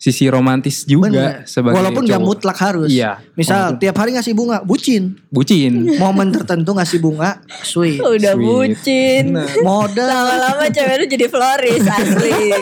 [0.05, 1.49] sisi romantis juga Bener.
[1.49, 2.29] sebagai Walaupun gak cowok.
[2.29, 2.93] mutlak harus.
[2.93, 3.25] Iya.
[3.33, 5.17] Misal Walaupun- tiap hari ngasih bunga, bucin.
[5.29, 7.99] bucin Momen tertentu ngasih bunga, sweet.
[7.99, 8.45] Udah Sweet.
[8.77, 9.25] bucin.
[9.64, 10.05] Modal.
[10.05, 12.52] Lama-lama cewek lu jadi floris asli.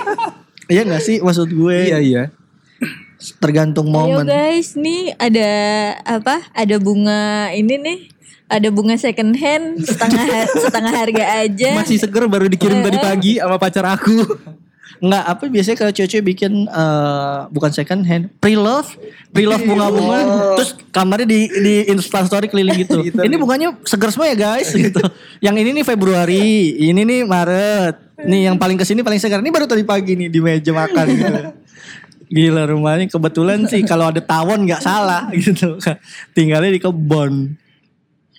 [0.68, 1.78] Iya gak sih maksud gue?
[1.84, 2.22] iya iya
[3.36, 4.24] Tergantung Ayo momen.
[4.24, 5.50] guys, nih ada
[6.02, 6.42] apa?
[6.50, 7.98] Ada bunga ini nih.
[8.46, 11.70] Ada bunga second hand setengah setengah harga aja.
[11.74, 14.12] masih seger baru dikirim tadi pagi sama pacar aku
[15.02, 18.86] Enggak, apa biasanya kalau cewek-cewek bikin eh, bukan second hand, pre-love,
[19.34, 20.20] pre-love bunga-bunga,
[20.54, 23.02] terus kamarnya di di Insta story keliling gitu.
[23.02, 25.02] ini bunganya seger semua ya guys gitu.
[25.42, 28.14] Yang ini nih Februari, ini nih Maret.
[28.22, 29.42] Nih yang paling ke sini paling segar.
[29.42, 31.34] Ini baru tadi pagi nih di meja makan gitu.
[32.32, 35.82] Gila rumahnya kebetulan sih kalau ada tawon nggak salah gitu.
[36.30, 37.58] Tinggalnya di kebon.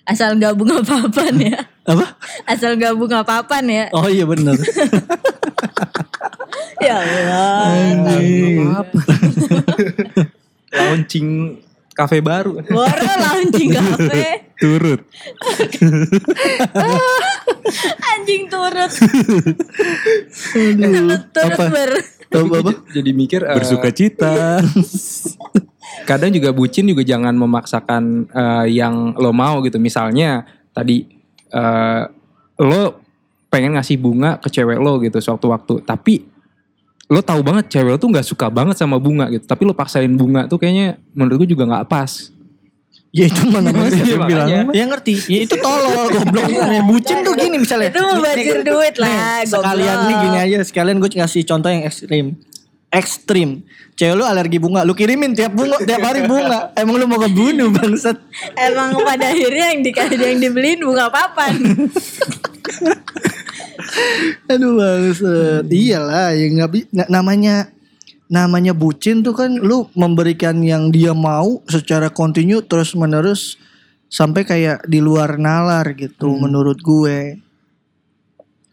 [0.04, 1.60] Asal gak bunga papan ya.
[1.88, 2.16] Apa?
[2.44, 3.84] Asal gak bunga papan ya.
[3.96, 4.56] Oh iya bener.
[6.84, 8.84] Ya Allah.
[8.84, 8.98] Apa?
[10.78, 11.28] Launching
[11.94, 12.60] kafe baru.
[12.60, 14.44] Baru launching kafe.
[14.60, 15.00] Turut.
[18.14, 18.92] Anjing turut.
[20.44, 21.64] Turut Apa?
[21.70, 21.90] ber.
[22.30, 22.72] Tahu apa?
[22.90, 24.58] Jadi mikir eh, Bersuka cita.
[26.08, 29.78] kadang juga bucin juga jangan memaksakan eh, yang lo mau gitu.
[29.78, 31.06] Misalnya tadi
[31.50, 32.02] eh,
[32.62, 32.82] lo
[33.50, 36.33] pengen ngasih bunga ke cewek lo gitu sewaktu-waktu, tapi
[37.04, 40.08] lo tahu banget cewek lo tuh nggak suka banget sama bunga gitu, tapi lo paksain
[40.16, 42.32] bunga tuh kayaknya menurut gue juga nggak pas.
[43.14, 44.74] Ya itu mana Iya, siapa bilang.
[44.74, 45.14] Ya ngerti.
[45.30, 46.50] Ya itu tolol goblok.
[46.90, 47.94] Bucin tuh gini misalnya.
[47.94, 50.56] Itu membazir Nih, duit nih, lah, Sekalian nih gini aja.
[50.66, 52.34] Sekalian gue ngasih contoh yang ekstrim.
[52.90, 53.62] Ekstrim.
[53.94, 54.82] Cewek lu alergi bunga.
[54.82, 56.74] Lu kirimin tiap bunga tiap hari bunga.
[56.74, 58.18] Emang lu mau ngebunuh bangsat.
[58.58, 61.54] Emang pada akhirnya yang dikasih yang dibeliin bunga papan.
[64.52, 65.66] Aduh bangsat.
[65.68, 67.70] Iyalah ya nggak namanya
[68.28, 73.60] namanya bucin tuh kan lu memberikan yang dia mau secara kontinu terus menerus
[74.08, 77.38] sampai kayak di luar nalar gitu menurut gue.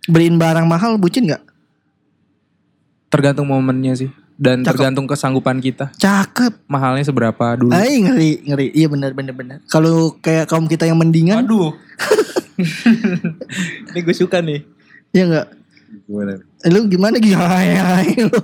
[0.10, 1.44] Beliin barang mahal bucin nggak?
[3.12, 4.10] Tergantung momennya sih
[4.42, 4.70] dan Cakep.
[4.74, 5.94] tergantung kesanggupan kita.
[6.02, 6.66] Cakep.
[6.66, 7.70] Mahalnya seberapa dulu.
[7.78, 8.68] Ay ngeri ngeri.
[8.74, 9.58] Iya benar benar benar.
[9.70, 11.78] Kalau kayak kaum kita yang mendingan, Aduh.
[13.94, 14.66] Ini gue suka nih.
[15.12, 15.48] Ya enggak.
[16.08, 16.34] Gimana?
[16.68, 18.40] Lu gimana hai, lu.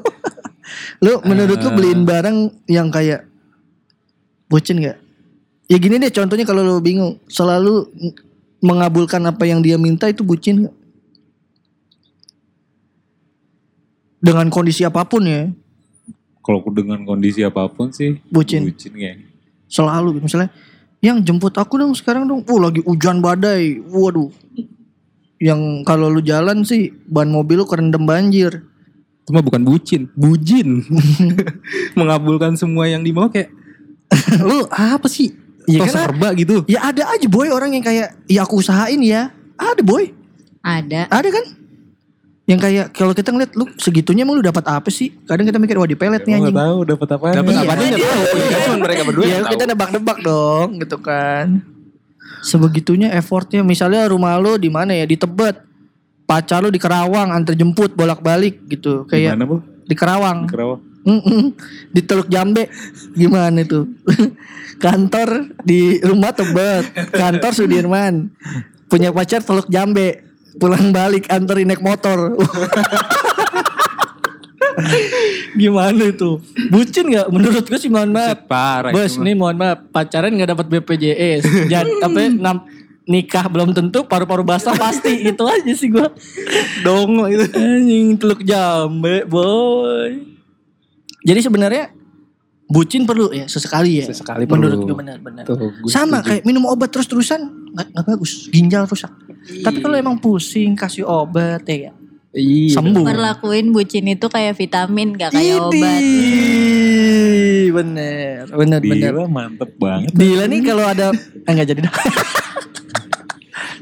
[1.03, 2.37] lu menurut lu beliin barang
[2.67, 3.27] yang kayak
[4.51, 4.97] bucin nggak?
[5.67, 7.91] Ya gini deh contohnya kalau lu bingung selalu
[8.63, 10.75] mengabulkan apa yang dia minta itu bucin nggak?
[14.17, 15.47] Dengan kondisi apa pun ya,
[16.41, 18.17] Kalau aku dengan kondisi apa pun sih.
[18.31, 18.65] Bucin.
[18.71, 19.19] Bucin kayak.
[19.67, 20.23] selalu.
[20.23, 20.47] Misalnya,
[21.03, 22.41] yang jemput aku dong sekarang dong.
[22.47, 24.31] Oh lagi hujan badai, waduh.
[25.37, 28.65] Yang kalau lu jalan sih ban mobil lu kerendam banjir.
[29.21, 30.81] Itu mah bukan bucin, bujin.
[31.97, 33.51] Mengabulkan semua yang dimau kayak
[34.41, 35.35] lu apa sih?
[35.65, 35.95] Iya Kok kan?
[35.99, 36.63] serba gitu.
[36.65, 39.29] Ya ada aja boy orang yang kayak ya aku usahain ya.
[39.53, 40.09] Ada boy.
[40.59, 41.05] Ada.
[41.07, 41.45] Ada kan?
[42.47, 45.11] Yang kayak kalau kita ngeliat lu segitunya emang lu dapat apa sih?
[45.21, 46.55] Kadang kita mikir wah dipelet nih Emang anjing.
[46.55, 47.25] nggak tahu dapat apa?
[47.35, 47.59] Dapat Iya.
[47.59, 48.23] apa aja nggak tahu.
[48.23, 49.71] Kan cuma mereka berdua Iya yang kita tahu.
[49.75, 51.47] nebak-nebak dong gitu kan.
[52.47, 55.67] Sebegitunya effortnya misalnya rumah lu di mana ya di Tebet.
[56.23, 59.03] Pacar lu di Kerawang antar jemput bolak-balik gitu.
[59.07, 59.55] Kayak Gimana bu?
[59.83, 60.39] di Kerawang.
[60.47, 60.81] Kerawang.
[61.07, 61.55] Mm-mm.
[61.95, 62.67] Di Teluk Jambe
[63.15, 63.87] gimana itu?
[64.83, 68.29] Kantor di rumah Tebet, kantor Sudirman.
[68.91, 70.21] Punya pacar Teluk Jambe,
[70.59, 72.35] pulang balik anterin naik motor.
[75.53, 76.37] gimana itu?
[76.67, 77.27] Bucin nggak?
[77.27, 78.45] Menurut gue sih mohon maaf.
[78.45, 81.43] Parah Bos, nih mohon maaf, pacaran nggak dapat BPJS.
[81.65, 82.65] Jadi apa ya, nam-
[83.03, 85.21] nikah belum tentu, paru-paru basah pasti.
[85.29, 86.11] Itu aja sih gua.
[86.81, 87.47] Dongo itu.
[87.49, 90.35] Anjing teluk jambe, boy.
[91.23, 91.91] Jadi sebenarnya
[92.67, 94.05] bucin perlu ya sesekali ya.
[94.07, 94.87] Sesekali Menurut perlu.
[94.91, 95.43] gue benar-benar.
[95.47, 96.27] Gue Sama setuju.
[96.29, 97.39] kayak minum obat terus-terusan
[97.73, 99.11] nggak nggak bagus, ginjal rusak.
[99.63, 101.95] Tapi kalau emang pusing kasih obat ya
[102.35, 102.75] Iya.
[102.75, 103.03] sembuh.
[103.07, 106.01] Perlakuin bucin itu kayak vitamin gak kayak obat.
[106.03, 109.11] Idih, bener, bener, bener.
[109.15, 110.11] Gila mantep banget.
[110.11, 111.95] Dila nih kalau ada eh, enggak jadi dah.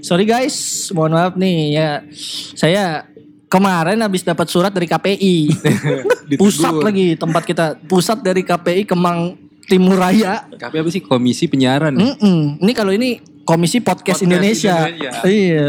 [0.05, 2.05] Sorry guys, mohon maaf nih ya.
[2.53, 3.09] Saya
[3.49, 5.49] kemarin habis dapat surat dari KPI.
[6.41, 7.65] pusat lagi tempat kita.
[7.89, 9.33] Pusat dari KPI Kemang
[9.65, 10.45] Timur Raya.
[10.53, 11.97] Tapi apa sih komisi penyiaran?
[11.97, 12.61] Mm-mm.
[12.61, 14.75] Ini kalau ini Komisi Podcast, Podcast Indonesia.
[14.89, 15.21] Indonesia.
[15.25, 15.65] Iya.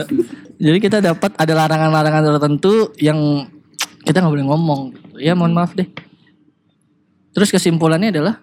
[0.56, 3.48] Jadi kita dapat ada larangan-larangan tertentu yang
[4.06, 4.80] kita nggak boleh ngomong.
[5.20, 5.88] Ya mohon maaf deh.
[7.36, 8.40] Terus kesimpulannya adalah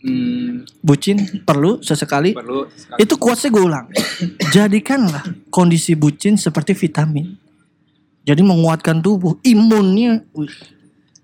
[0.00, 2.64] Hmm, bucin perlu sesekali perlu
[2.96, 3.86] Itu quotesnya gue ulang.
[4.56, 5.20] Jadikanlah
[5.52, 7.36] kondisi bucin seperti vitamin.
[8.24, 10.24] Jadi menguatkan tubuh, imunnya.
[10.32, 10.48] Wih,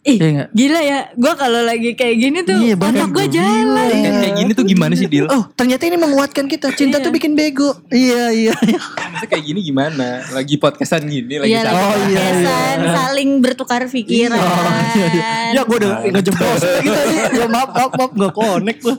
[0.06, 0.48] Ih, Iya nggak?
[0.52, 0.98] gila ya.
[1.12, 3.34] Gue kalau lagi kayak gini tuh Iya, banyak otak gue gua.
[3.34, 3.86] jalan.
[3.90, 4.10] Iya.
[4.16, 5.26] kayak gini tuh gimana sih Dil?
[5.26, 6.70] Oh ternyata ini menguatkan kita.
[6.72, 7.74] Cinta tuh bikin bego.
[7.88, 8.54] Iya iya.
[8.62, 8.78] iya.
[8.78, 10.22] Maksudnya kayak gini gimana?
[10.30, 14.38] Lagi podcastan gini lagi Iya, lagi Oh, iya, podcastan, saling bertukar pikiran.
[14.38, 15.24] Oh, iya, iya.
[15.52, 17.00] Ya gue udah ngejeblos gitu.
[17.34, 18.96] Ya maaf maaf maaf gak connect gue.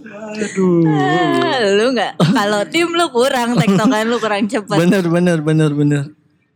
[0.85, 4.75] Ah, lu nggak kalau tim lu kurang tektokan lu kurang cepet.
[4.75, 6.03] Bener bener bener bener.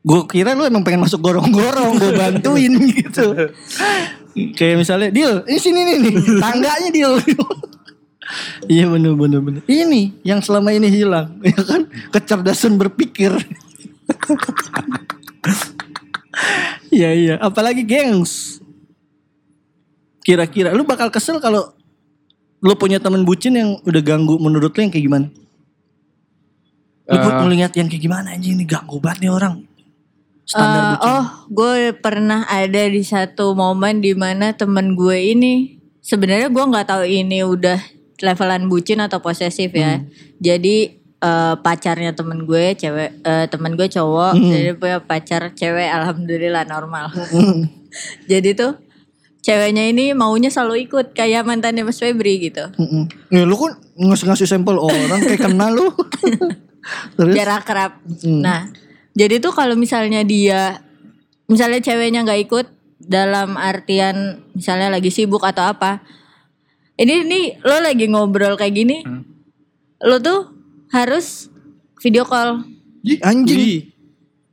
[0.02, 3.54] Gue kira lu emang pengen masuk gorong-gorong, gue bantuin gitu.
[4.32, 6.14] Kayak misalnya, Dil, ini sini nih, nih
[6.44, 7.14] tangganya Dil.
[8.72, 9.62] Iya bener bener bener.
[9.68, 11.84] Ini yang selama ini hilang, ya kan?
[12.16, 13.36] Kecerdasan berpikir.
[16.88, 17.36] Iya iya.
[17.44, 18.64] Apalagi gengs.
[20.24, 21.76] Kira-kira lu bakal kesel kalau
[22.64, 25.28] lu punya temen bucin yang udah ganggu menurut lu yang kayak gimana?
[27.12, 27.40] Lu Eh.
[27.44, 29.66] melihat yang kayak gimana anjing ini ganggu banget nih orang.
[30.52, 31.08] Standar Eh, bucin?
[31.10, 35.54] oh, gue pernah ada di satu momen di mana temen gue ini
[36.00, 37.80] sebenarnya gue nggak tahu ini udah
[38.20, 39.98] levelan bucin atau posesif ya.
[39.98, 40.12] Hmm.
[40.38, 44.50] Jadi eh, pacarnya temen gue cewek, eh, temen gue cowok, Hmm.
[44.50, 47.14] jadi punya pacar cewek, alhamdulillah normal.
[47.14, 47.70] Hmm.
[48.32, 48.74] jadi tuh
[49.40, 52.62] ceweknya ini maunya selalu ikut kayak mantannya Mas Febri gitu.
[52.74, 53.10] Mm-mm.
[53.30, 55.88] Ya, lu kan ngasih-ngasih sampel orang kayak kenal lu.
[57.18, 57.34] Terus?
[57.34, 58.02] biar akrab.
[58.22, 58.42] Hmm.
[58.42, 58.70] Nah,
[59.12, 60.80] jadi tuh kalau misalnya dia,
[61.46, 66.00] misalnya ceweknya nggak ikut dalam artian misalnya lagi sibuk atau apa,
[66.96, 69.24] ini nih lo lagi ngobrol kayak gini, Hmm.
[70.00, 70.48] lo tuh
[70.90, 71.50] harus
[71.98, 72.64] video call.
[73.02, 73.58] Ih, anjing.
[73.58, 73.80] Wih,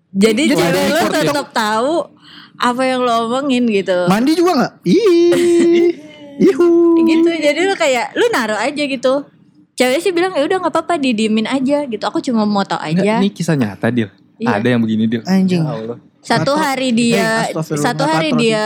[0.08, 1.10] Jadi, Jadi cewek lo ya?
[1.20, 2.08] tetap tahu
[2.56, 4.08] apa yang lo omongin gitu.
[4.08, 4.72] Mandi juga nggak?
[4.82, 5.90] Ih.
[6.38, 6.94] Ihu.
[7.02, 9.26] gitu jadi lo kayak lu naruh aja gitu
[9.74, 13.02] cewek sih bilang ya udah nggak apa-apa didiemin aja gitu aku cuma mau tahu enggak,
[13.02, 14.06] aja ini kisah nyata Dil.
[14.38, 14.58] Iya.
[14.58, 15.22] Ada yang begini Dil.
[15.22, 15.62] Anjing.
[15.62, 15.98] Ya Allah.
[16.18, 18.62] satu hari Eh, dia astagfirullah, satu nggak hari dia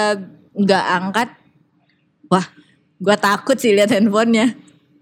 [0.52, 1.28] nggak angkat
[2.26, 2.46] wah
[2.96, 4.56] gua takut sih lihat handphonenya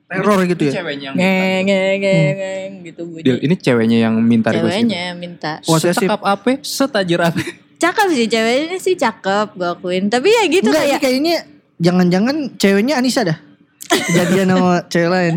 [0.07, 0.83] Teror gitu ya.
[0.83, 4.91] Ceweknya yang ngeng ngeng ngeng ngeng gitu bunyi ini ceweknya yang minta request gitu.
[4.91, 6.03] ceweknya minta Posesif.
[6.03, 6.51] Setekap apa?
[6.61, 7.39] Setajir apa?
[7.83, 11.37] cakep sih ceweknya sih cakep gua akuin tapi ya gitu Enggak, ini kayak kayaknya
[11.79, 13.39] jangan-jangan ceweknya Anissa dah.
[13.87, 15.35] Kejadian sama cewek lain.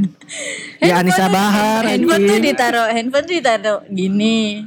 [0.77, 1.85] Ya Anissa Bahar.
[1.85, 4.65] handphone tuh ditaruh handphone tuh ditaruh gini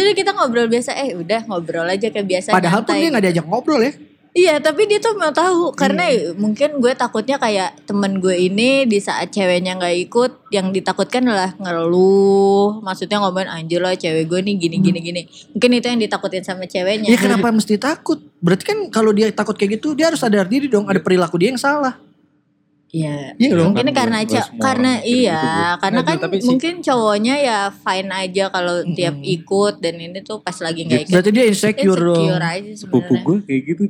[0.00, 3.44] udah kita ngobrol biasa eh udah ngobrol aja kayak biasa Padahal pun dia nggak diajak
[3.44, 3.92] ngobrol ya.
[4.32, 6.08] Iya tapi dia tuh mau tahu karena
[6.40, 11.52] mungkin gue takutnya kayak temen gue ini di saat ceweknya nggak ikut yang ditakutkan adalah
[11.60, 15.22] ngeluh maksudnya ngomongin anjir lah cewek gue nih gini gini gini
[15.52, 18.24] mungkin itu yang ditakutin sama ceweknya Ya kenapa mesti takut?
[18.40, 20.88] Berarti kan kalau dia takut kayak gitu, dia harus sadar diri dong.
[20.88, 22.00] Ada perilaku dia yang salah.
[22.92, 23.72] Iya Iya dong.
[23.72, 28.10] mungkin Kan karena semua karena iya gitu, karena kan tapi sih- mungkin cowoknya ya fine
[28.12, 32.20] aja kalau tiap ikut dan ini tuh pas lagi nggak ikut Berarti dia insecure, dong.
[32.20, 33.82] insecure aja Sepupu sebenarnya gue kayak gitu.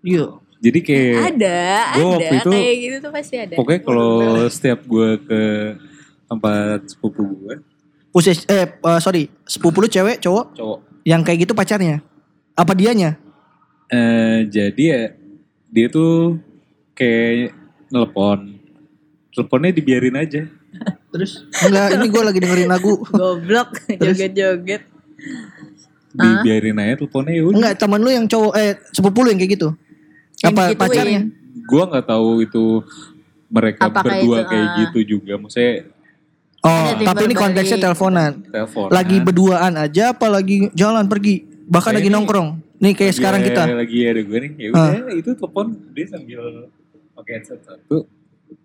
[0.00, 0.24] Iya.
[0.58, 1.58] Jadi kayak ada
[1.94, 4.12] Gua ada waktu itu- kayak gitu tuh pasti ada pokoknya kalau
[4.48, 5.42] setiap gue ke
[6.26, 7.54] tempat sepupu gue
[8.08, 12.02] Puses, eh eh, sorry, sepupu lu cewek, cowok cowok yang kayak gitu pacarnya.
[12.52, 13.14] Apa dianya?
[13.86, 15.00] eh jadi ya
[15.68, 16.36] dia tuh
[16.92, 17.54] kayak
[17.88, 18.38] nelepon
[19.30, 20.42] teleponnya dibiarin aja
[21.08, 23.00] Terus enggak, ini gue lagi dengerin lagu.
[23.02, 24.84] goblok joget-joget
[26.10, 29.52] dibiarin aja teleponnya ya udah Enggak, teman lu yang cowok eh sepupu lu yang kayak
[29.54, 29.68] gitu.
[30.38, 30.78] Yang Apa digituin.
[30.78, 31.20] pacarnya?
[31.58, 32.64] gue nggak tahu itu
[33.46, 34.76] mereka Apakah berdua itu, kayak ah.
[34.78, 35.74] gitu juga maksudnya
[36.58, 38.32] Oh, Ada tapi ini konteksnya teleponan.
[38.44, 41.46] telepon Lagi berduaan aja apa lagi jalan pergi?
[41.64, 42.48] Bahkan lagi Kayaknya- nongkrong.
[42.78, 43.62] Nih kayak sekarang kita.
[43.68, 46.66] lagi ada gue nih ya udah itu telepon dia sambil
[47.18, 48.06] pakai headset satu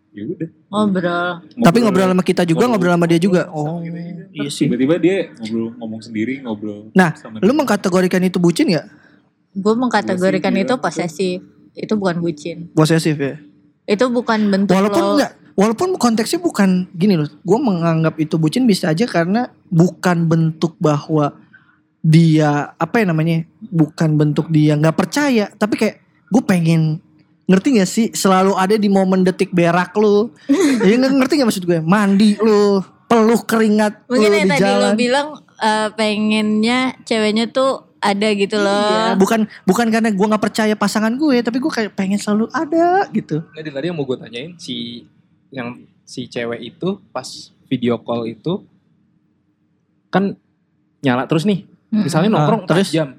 [0.09, 1.29] ya udah ngobrol
[1.59, 3.41] Tapi ngobrol sama kita juga, ngobrol sama dia juga.
[3.43, 4.23] sama Oh, kita juga.
[4.29, 4.63] iya Terus sih.
[4.63, 7.57] tiba-tiba dia ngobrol ngomong sendiri ngobrol Nah, sama lu dia.
[7.57, 8.87] mengkategorikan itu bucin gak?
[9.53, 11.39] gue mengkategorikan sih itu posesif
[11.73, 13.37] itu bukan bucin Posesif ya.
[13.85, 17.29] itu bukan bentuk Walaupun lo enggak, walaupun konteksnya bukan gini loh.
[17.41, 21.37] Gue menganggap itu bucin bisa aja karena bukan bentuk bahwa
[22.01, 23.43] dia apa ya namanya?
[23.61, 25.95] Bukan bentuk dia nggak percaya, tapi kayak
[26.27, 26.81] gue pengen
[27.43, 28.07] ngerti gak sih?
[28.11, 30.31] Selalu ada di momen detik berak lu.
[30.87, 31.79] Ya ngerti gak maksud gue?
[31.79, 34.93] Mandi lu peluh keringat mungkin lu yang di tadi lo jalan.
[34.97, 35.27] bilang
[35.61, 39.15] eh, pengennya ceweknya tuh ada gitu loh.
[39.15, 43.07] Iya, bukan bukan karena gue nggak percaya pasangan gue tapi gue kayak pengen selalu ada
[43.15, 43.39] gitu.
[43.55, 45.07] Nggak, Dil, tadi yang mau gue tanyain si
[45.55, 47.23] yang si cewek itu pas
[47.71, 48.59] video call itu
[50.11, 50.35] kan
[50.99, 51.63] nyala terus nih.
[51.93, 52.89] Misalnya nongkrong Ah, terus?
[52.91, 53.09] 4 jam.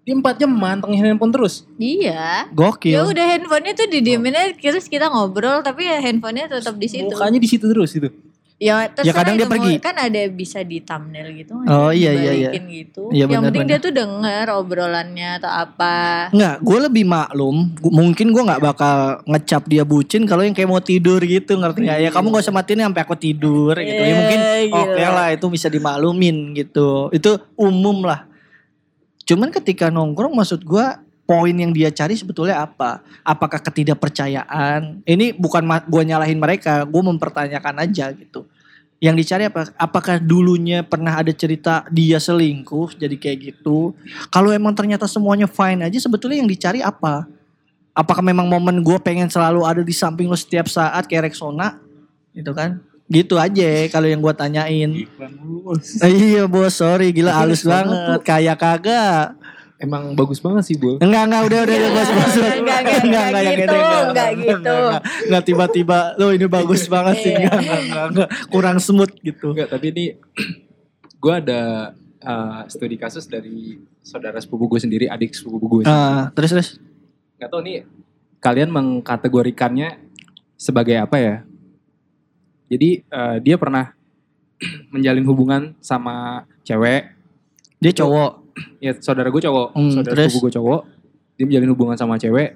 [0.00, 1.68] Dia 4 jam mantengin handphone terus.
[1.76, 6.74] iya ya gokil udah handphonenya tuh didiemin aja terus kita ngobrol tapi ya handphonenya tetap
[6.74, 8.08] di situ Mukanya di situ terus itu.
[8.56, 9.76] ya terserah kadang dia pergi.
[9.78, 12.50] kan ada bisa di thumbnail gitu Oh, iya, iya, iya.
[12.52, 15.94] gitu Iya, yang benar, penting dia tuh denger obrolannya atau apa
[16.30, 17.56] Nggak, gue lebih maklum.
[17.78, 18.96] Mungkin gue nggak bakal
[19.26, 21.98] ngecap dia bucin kalau yang kayak mau tidur gitu, ngerti nggak?
[21.98, 23.96] Ya kamu gak usah matiin sampai aku tidur gitu.
[23.98, 25.08] Ya mungkin Eh, oke gila.
[25.10, 27.08] lah itu bisa dimaklumin gitu.
[27.10, 28.29] Itu umum lah.
[29.30, 30.82] Cuman ketika nongkrong maksud gue
[31.22, 32.98] poin yang dia cari sebetulnya apa?
[33.22, 35.06] Apakah ketidakpercayaan?
[35.06, 38.50] Ini bukan gue nyalahin mereka, gue mempertanyakan aja gitu.
[38.98, 39.70] Yang dicari apa?
[39.78, 43.94] Apakah dulunya pernah ada cerita dia selingkuh jadi kayak gitu?
[44.34, 47.30] Kalau emang ternyata semuanya fine aja sebetulnya yang dicari apa?
[47.94, 51.78] Apakah memang momen gue pengen selalu ada di samping lo setiap saat kayak Rexona?
[52.34, 52.82] Gitu kan?
[53.10, 54.90] Gitu aja kalau yang gue tanyain.
[54.94, 55.98] iklan dulu bos.
[56.06, 58.22] Iya bos, sorry gila halus banget.
[58.22, 59.34] Kayak kagak.
[59.80, 61.00] Emang bagus banget sih, Bul.
[61.00, 62.34] Enggak, enggak, udah, udah, udah, bos, bos.
[62.36, 64.76] Enggak, enggak, enggak, enggak yang gitu, enggak gitu.
[65.24, 65.42] enggak.
[65.48, 67.32] Tiba-tiba, lo ini bagus banget sih.
[67.32, 67.48] Iya.
[67.48, 68.28] Enggak, enggak, enggak.
[68.52, 69.56] Kurang smooth gitu.
[69.56, 70.04] Enggak, tapi ini
[71.24, 71.62] gue ada
[71.96, 75.82] eh, studi kasus dari saudara sepupu gue sendiri, adik sepupu gue.
[75.88, 75.96] sendiri.
[75.96, 76.68] Ah, terus terus.
[77.40, 77.88] Gak tau nih
[78.36, 79.96] kalian mengkategorikannya
[80.60, 81.36] sebagai apa ya?
[82.70, 83.90] Jadi eh, dia pernah
[84.94, 87.10] menjalin hubungan sama cewek,
[87.82, 88.32] Dia cowok.
[88.84, 90.32] ya saudara gue cowok, Hmm, saudara terus?
[90.38, 90.80] gue cowok,
[91.34, 92.54] dia menjalin hubungan sama cewek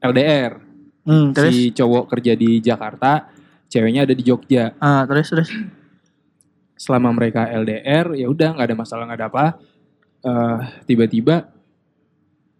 [0.00, 0.56] LDR.
[1.04, 1.52] Hmm, terus.
[1.52, 3.28] Si cowok kerja di Jakarta,
[3.68, 4.72] ceweknya ada di Jogja.
[4.78, 5.50] Ah, terus terus.
[6.74, 9.46] Selama mereka LDR, ya udah nggak ada masalah nggak ada apa.
[10.20, 10.58] Eh,
[10.88, 11.48] Tiba-tiba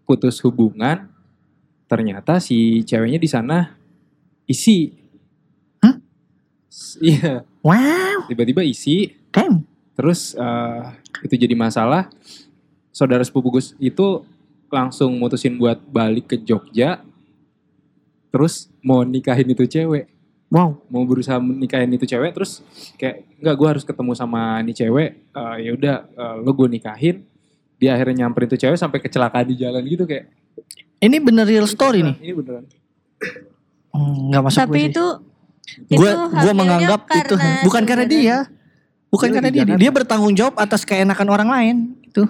[0.04, 1.08] putus hubungan,
[1.86, 3.72] ternyata si ceweknya di sana
[4.44, 4.99] isi.
[7.02, 9.18] Iya, Wow, tiba-tiba isi.
[9.30, 9.66] damn.
[9.92, 10.82] Terus eh,
[11.20, 12.08] itu jadi masalah.
[12.90, 14.22] Saudara sepupu Gus itu
[14.70, 17.02] langsung mutusin buat balik ke Jogja.
[18.30, 20.06] Terus mau nikahin itu cewek.
[20.48, 20.78] Wow.
[20.86, 22.32] Mau berusaha nikahin itu cewek.
[22.32, 22.62] Terus
[22.96, 25.10] kayak enggak gue harus ketemu sama nih cewek.
[25.26, 27.26] Eh, ya udah eh, lo gue nikahin.
[27.76, 30.30] Dia akhirnya nyamperin tuh cewek sampai kecelakaan di jalan gitu kayak.
[31.00, 32.16] Ini bener real story nih.
[32.20, 32.64] Ini beneran.
[33.90, 34.94] Hmm, Nggak masuk Tapi gue sih.
[35.86, 38.36] Itu gue itu gue menganggap itu karena bukan karena dia
[39.08, 42.26] bukan Dia karena dia dia bertanggung jawab atas keenakan orang lain itu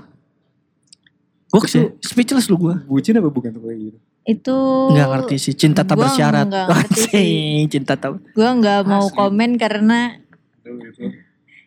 [1.50, 3.98] gue sih speechless lu gue Bucin apa bukan tuh kayak gitu?
[4.20, 4.56] itu
[4.92, 7.32] nggak ngerti sih cinta tak bersyarat nggak ngerti sih.
[7.66, 9.16] Cinta tak gue nggak mau Asli.
[9.16, 10.14] komen karena
[10.62, 11.10] gitu.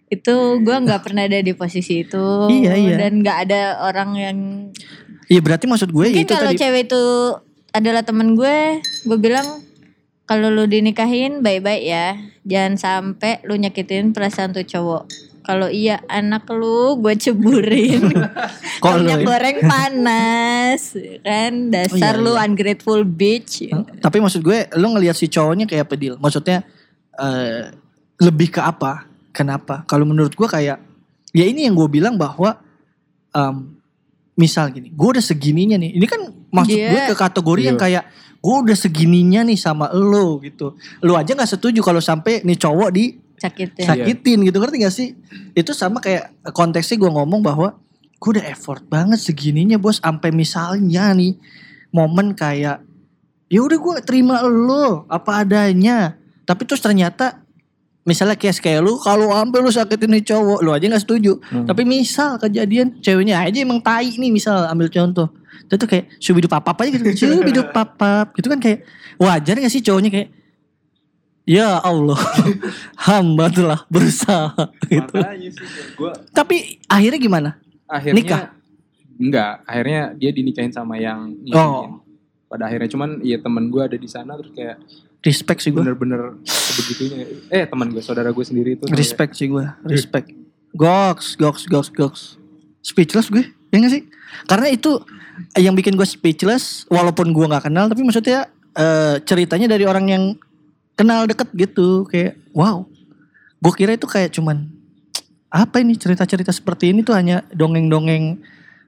[0.07, 2.95] itu gue nggak pernah ada di posisi itu Iya, iya.
[2.95, 4.37] dan nggak ada orang yang
[5.27, 7.03] iya berarti maksud gue mungkin itu kalau tadi cewek itu
[7.73, 9.47] adalah temen gue gue bilang
[10.23, 12.07] kalau lu dinikahin baik-baik ya.
[12.43, 15.03] Jangan sampai lu nyakitin perasaan tuh cowok.
[15.43, 18.07] Kalau iya anak lu gue ceburin.
[18.83, 19.25] Minyak ya?
[19.25, 20.81] goreng panas
[21.19, 21.53] kan?
[21.67, 22.41] Dasar Oh, iya, lu iya.
[22.45, 23.67] ungrateful bitch.
[23.99, 26.63] Tapi maksud gue lu ngelihat si cowoknya kayak deal maksudnya
[27.13, 27.75] eh,
[28.17, 29.03] lebih ke apa?
[29.31, 29.83] Kenapa?
[29.83, 30.79] Kalau menurut gue kayak
[31.31, 32.55] ya ini yang gue bilang bahwa
[33.33, 33.75] em,
[34.33, 35.91] misal gini gue udah segininya nih.
[35.99, 37.83] Ini kan maksud Dia- gue ke kategori yang Iya.
[37.83, 38.03] kayak
[38.43, 40.75] gue udah segininya nih sama lo gitu.
[40.99, 43.87] Lu aja nggak setuju kalau sampai nih cowok di sakitin.
[43.87, 44.59] sakitin gitu.
[44.59, 45.15] Ngerti gak sih?
[45.55, 47.79] Itu sama kayak konteksnya gue ngomong bahwa
[48.19, 50.03] gue udah effort banget segininya bos.
[50.03, 51.39] Sampai misalnya nih
[51.95, 52.83] momen kayak
[53.47, 56.19] ya udah gue terima lo apa adanya.
[56.43, 57.39] Tapi terus ternyata
[58.03, 61.39] misalnya kayak kayak lu kalau sampai lu sakitin nih cowok lu aja nggak setuju.
[61.47, 61.63] Hmm.
[61.63, 65.31] tapi misal kejadian ceweknya aja emang tai nih misal ambil contoh
[65.63, 67.03] itu tuh kayak subidu papap aja gitu.
[67.15, 68.83] Subidu papap gitu kan kayak
[69.15, 70.29] wajar gak sih cowoknya kayak
[71.43, 72.15] ya Allah
[73.07, 74.53] hamba telah berusaha
[74.87, 75.15] gitu.
[75.17, 76.55] Makanya sih gue tapi
[76.85, 77.49] akhirnya gimana?
[77.85, 78.43] Akhirnya Nikah?
[79.13, 81.85] enggak akhirnya dia dinikahin sama yang Oh.
[81.85, 82.01] ngizinin.
[82.47, 84.77] pada akhirnya cuman ya teman gue ada di sana terus kayak
[85.19, 87.25] respect sih gue bener-bener sebegitunya.
[87.49, 90.29] Eh teman gue saudara gue sendiri itu respect sih gue respect.
[90.71, 92.21] Goks goks goks goks.
[92.79, 94.03] Speechless gue ya gak sih?
[94.45, 95.01] Karena itu
[95.55, 100.23] yang bikin gue speechless walaupun gue nggak kenal tapi maksudnya eh, ceritanya dari orang yang
[100.93, 102.85] kenal deket gitu kayak wow.
[103.57, 104.67] Gue kira itu kayak cuman
[105.47, 108.41] apa ini cerita-cerita seperti ini tuh hanya dongeng-dongeng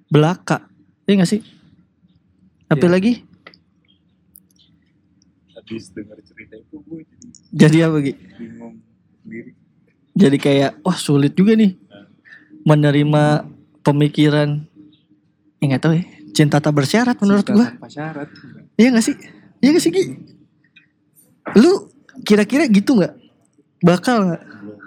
[0.06, 0.68] belaka.
[1.06, 1.42] Ya gak sih?
[2.68, 2.92] Apa Iya.
[2.92, 3.14] lagi?
[5.56, 8.14] Habis dengar cerita itu gue jadi jadi apa Gi?
[8.36, 8.76] bingung
[9.18, 9.50] sendiri.
[10.14, 11.74] jadi kayak wah sulit juga nih
[12.62, 13.48] menerima
[13.82, 14.62] pemikiran.
[15.58, 17.72] Ya nggak tahu ya cinta tak bersyarat menurut gua.
[17.72, 18.28] tanpa syarat.
[18.76, 19.16] Iya gak sih?
[19.64, 20.04] Iya gak sih Gi?
[21.56, 21.88] Lu
[22.28, 23.16] kira-kira gitu nggak?
[23.80, 24.36] Bakal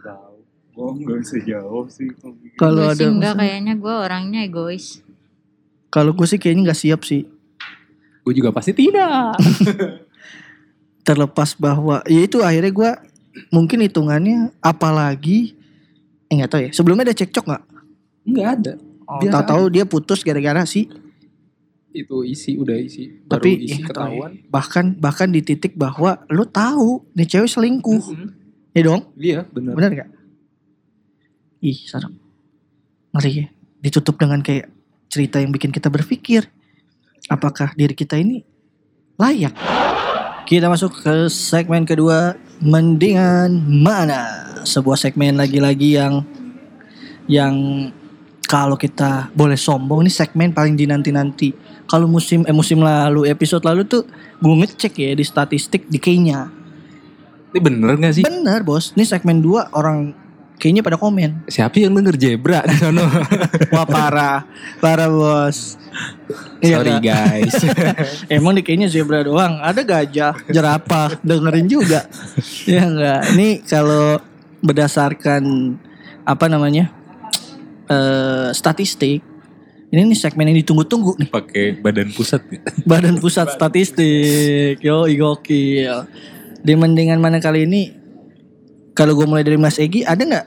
[0.04, 0.36] tahu.
[0.76, 2.12] Gue nggak bisa jawab sih.
[2.20, 5.00] kalau kalau Gue ada enggak kayaknya gue orangnya egois.
[5.88, 7.24] Kalau gue sih kayaknya nggak siap sih.
[8.22, 9.40] Gue juga pasti tidak.
[11.08, 12.90] Terlepas bahwa ya itu akhirnya gua
[13.48, 15.56] mungkin hitungannya apalagi
[16.28, 16.70] eh nggak tahu ya.
[16.76, 17.64] Sebelumnya ada cekcok nggak?
[18.28, 18.72] Nggak ada.
[19.08, 20.84] Oh, tahu-tahu dia putus gara-gara sih
[21.92, 26.44] itu isi udah isi baru tapi isi ya, ketahuan bahkan bahkan di titik bahwa lu
[26.44, 28.28] tahu nih cewek selingkuh Mhm.
[28.76, 30.10] ya dong iya benar Benar gak?
[31.58, 32.14] Ih, serem.
[33.10, 33.46] Ngeri ya.
[33.82, 34.70] Ditutup dengan kayak
[35.10, 36.46] cerita yang bikin kita berpikir.
[37.26, 38.46] Apakah diri kita ini
[39.18, 39.58] layak?
[40.46, 42.38] Kita masuk ke segmen kedua.
[42.62, 44.54] Mendingan mana?
[44.62, 46.22] Sebuah segmen lagi-lagi yang
[47.26, 47.54] yang
[48.46, 51.52] kalau kita boleh sombong ini segmen paling dinanti-nanti.
[51.88, 54.04] Kalau musim eh musim lalu episode lalu tuh
[54.38, 56.52] gue ngecek ya di statistik di Kenya.
[57.48, 60.12] ini bener gak sih Bener bos, ini segmen 2 orang
[60.54, 61.48] kayaknya pada komen.
[61.48, 63.08] siapa yang denger Jebra di sono
[63.72, 64.44] Wah parah,
[64.78, 65.80] parah bos.
[66.60, 67.54] Iya sorry guys
[68.36, 72.04] Emang di kayaknya zebra doang, ada gajah, jerapah, dengerin juga.
[72.68, 73.20] ya enggak.
[73.32, 74.20] Ini kalau
[74.60, 75.42] berdasarkan
[76.22, 76.92] apa namanya?
[77.88, 79.24] eh, statistik.
[79.88, 81.28] Ini nih segmen yang ditunggu-tunggu nih.
[81.32, 82.60] Pakai badan pusat ya.
[82.90, 84.84] Badan Pusat Statistik.
[84.84, 86.04] Yo, gokil.
[86.60, 87.96] Di mendingan mana kali ini?
[88.92, 90.46] Kalau gue mulai dari Mas Egi, ada nggak?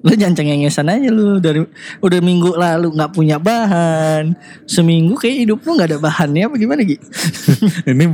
[0.00, 1.60] Lu jangan cengengesan aja lu dari
[2.00, 4.32] udah minggu lalu nggak punya bahan.
[4.64, 6.96] Seminggu kayak hidup lu nggak ada bahannya apa gimana Gi?
[7.90, 8.04] Ini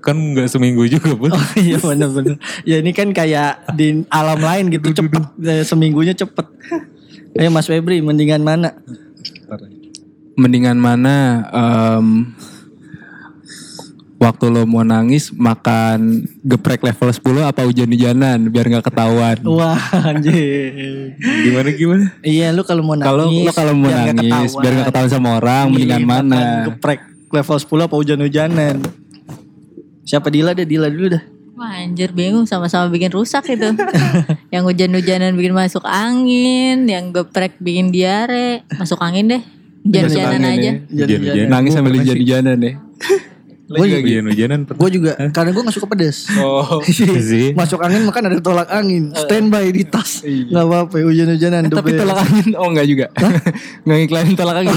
[0.00, 1.32] kan nggak seminggu juga pun.
[1.32, 2.36] Oh iya bener-bener.
[2.68, 5.22] Ya ini kan kayak di alam lain gitu cepet.
[5.40, 6.44] Eh, Seminggunya cepet.
[7.40, 8.76] Ayo Mas Febri, mendingan mana?
[10.32, 12.32] Mendingan mana em,
[14.22, 19.36] waktu lo mau nangis makan geprek level 10 apa hujan-hujanan biar nggak ketahuan.
[19.42, 21.18] Wah anjir.
[21.18, 22.04] Gimana gimana?
[22.22, 23.10] Iya lu kalau mau nangis.
[23.10, 24.62] Kalau lo kalau mau biar nangis ketahuan.
[24.62, 26.40] biar nggak ketahuan sama orang, mendingan Milih mana?
[26.70, 27.00] Geprek
[27.34, 28.76] level 10 apa hujan-hujanan?
[30.02, 31.31] Siapa Dila deh, Dila dulu dah.
[31.62, 33.70] Wah anjir bingung sama-sama bikin rusak itu.
[34.54, 39.42] yang hujan-hujanan bikin masuk angin, yang geprek bikin diare, masuk angin deh.
[39.86, 40.58] Hujan-hujanan aja.
[40.58, 41.06] ya.
[41.06, 41.46] Hujan-hujanan.
[41.46, 42.74] Nangis sambil hujan-hujanan deh.
[43.72, 44.80] Gue juga, Hujan-hujanan pernah.
[44.84, 46.16] gue juga karena gue gak suka pedes.
[46.36, 46.78] Oh.
[47.32, 47.56] sih.
[47.56, 50.20] Masuk angin makan ada tolak angin, standby di tas.
[50.22, 51.66] Nggak apa-apa, hujan-hujanan.
[51.66, 52.00] the Tapi best.
[52.04, 53.06] tolak angin oh enggak juga.
[53.82, 54.76] Enggak ngiklanin tolak angin.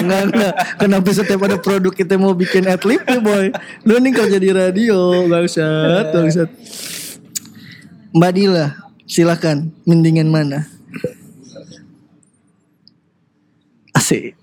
[0.00, 0.54] Enggak, enggak.
[0.76, 3.52] Kenapa setiap ada produk kita mau bikin adlib ya boy?
[3.84, 6.48] Lu nih kerja di radio, bangsat, bangsat.
[8.10, 8.66] Mbak Dila,
[9.04, 9.70] silakan.
[9.84, 10.66] Mendingan mana?
[13.90, 14.38] Asik.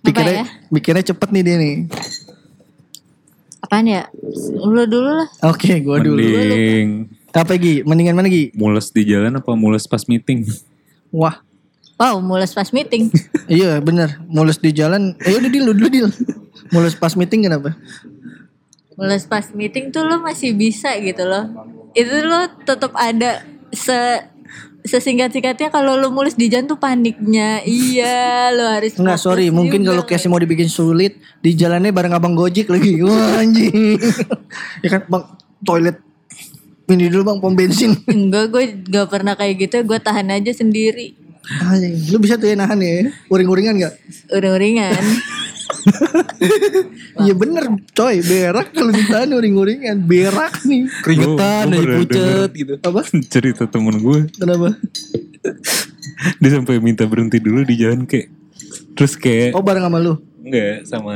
[0.00, 0.44] Pikirnya, ya?
[0.70, 1.74] pikirnya cepet nih dia nih.
[3.66, 4.02] Apaan ya?
[4.54, 5.28] Lu dulu lah.
[5.50, 6.22] Oke, gua dulu.
[6.22, 7.82] Mending Apa Gi?
[7.82, 8.54] Mendingan mana Gi?
[8.54, 10.46] mules di jalan apa mules pas meeting?
[11.10, 11.42] Wah,
[11.96, 13.08] Wow, mulai pas meeting.
[13.48, 14.20] iya bener.
[14.28, 15.16] Mulus di jalan.
[15.24, 16.08] Eh udah deal, dulu deal.
[16.68, 17.72] Mulus pas meeting kenapa?
[19.00, 21.48] Mulai pas meeting tuh lo masih bisa gitu loh.
[21.96, 23.96] Itu lo tetap ada se
[24.86, 27.60] sesingkat-singkatnya kalau lo mulus di jalan tuh paniknya.
[27.66, 29.50] Iya, lo harus Enggak, sorry.
[29.50, 32.98] Mungkin kalau case mau dibikin sulit, di jalannya bareng abang Gojek lagi.
[33.06, 33.98] Wah, anjing.
[34.86, 35.24] ya kan, Bang,
[35.66, 35.98] toilet.
[36.86, 37.98] Ini dulu bang, pom bensin.
[38.06, 39.82] Enggak, gue gak pernah kayak gitu.
[39.82, 41.18] Gue tahan aja sendiri.
[41.66, 43.10] Anjing, Lu bisa tuh ya nahan ya.
[43.26, 43.94] Uring-uringan gak?
[44.30, 44.94] Uring-uringan.
[47.22, 48.20] Iya bener, coy.
[48.20, 50.04] Berak kalau ditahan uring-uringan.
[50.04, 50.90] Berak nih.
[51.00, 52.74] Keringetan dari pucet gitu.
[52.82, 53.00] Apa?
[53.32, 54.28] Cerita temen gue.
[54.34, 54.74] Kenapa?
[56.40, 58.28] Dia sampai minta berhenti dulu di jalan kayak.
[58.94, 59.54] Terus kayak.
[59.54, 60.18] Oh bareng sama lu?
[60.42, 61.14] Enggak sama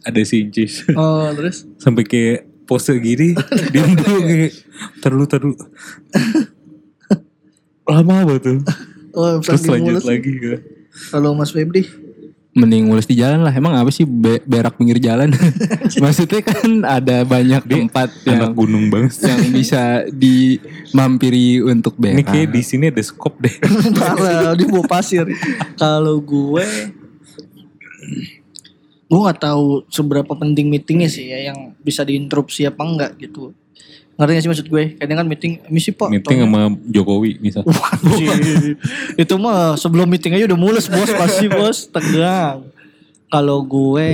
[0.00, 0.86] ada si Incis.
[0.94, 1.66] Oh terus?
[1.76, 3.30] sampai kayak pose gini
[3.70, 4.52] dia dulu kayak
[4.98, 5.54] terlalu terlalu
[7.86, 8.58] lama banget tuh
[9.14, 10.04] Oh terus lanjut mulus.
[10.04, 10.60] lagi kan
[11.10, 11.86] Kalau Mas Febri?
[12.56, 13.52] Mending mulus di jalan lah.
[13.52, 15.28] Emang apa sih be- berak pinggir jalan?
[16.02, 22.32] Maksudnya kan ada banyak tempat anak yang gunung banget yang bisa dimampiri untuk ini berak.
[22.32, 23.52] kayak di sini ada skop deh
[24.00, 25.28] Parah, dia bawa pasir.
[25.76, 26.64] Kalau gue
[29.06, 33.52] gue nggak tahu seberapa penting meetingnya sih ya yang bisa diinterupsi apa enggak gitu.
[34.16, 34.84] Ngerti gak sih maksud gue?
[34.96, 36.08] Kadang kan meeting misi pak.
[36.08, 37.68] meeting sama Jokowi misal
[39.22, 42.64] itu mah sebelum meeting aja udah mulus bos pasti bos tegang.
[43.28, 44.08] Kalau gue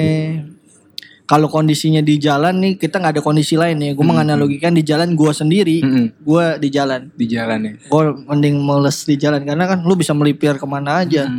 [1.32, 3.96] kalau kondisinya di jalan nih kita nggak ada kondisi lain ya.
[3.96, 6.06] Gue menganalogikan di jalan gue sendiri, Mm-mm.
[6.20, 7.08] gue di jalan.
[7.14, 7.72] di jalan ya.
[7.88, 11.30] Gue mending males di jalan karena kan lu bisa melipir ke mana aja.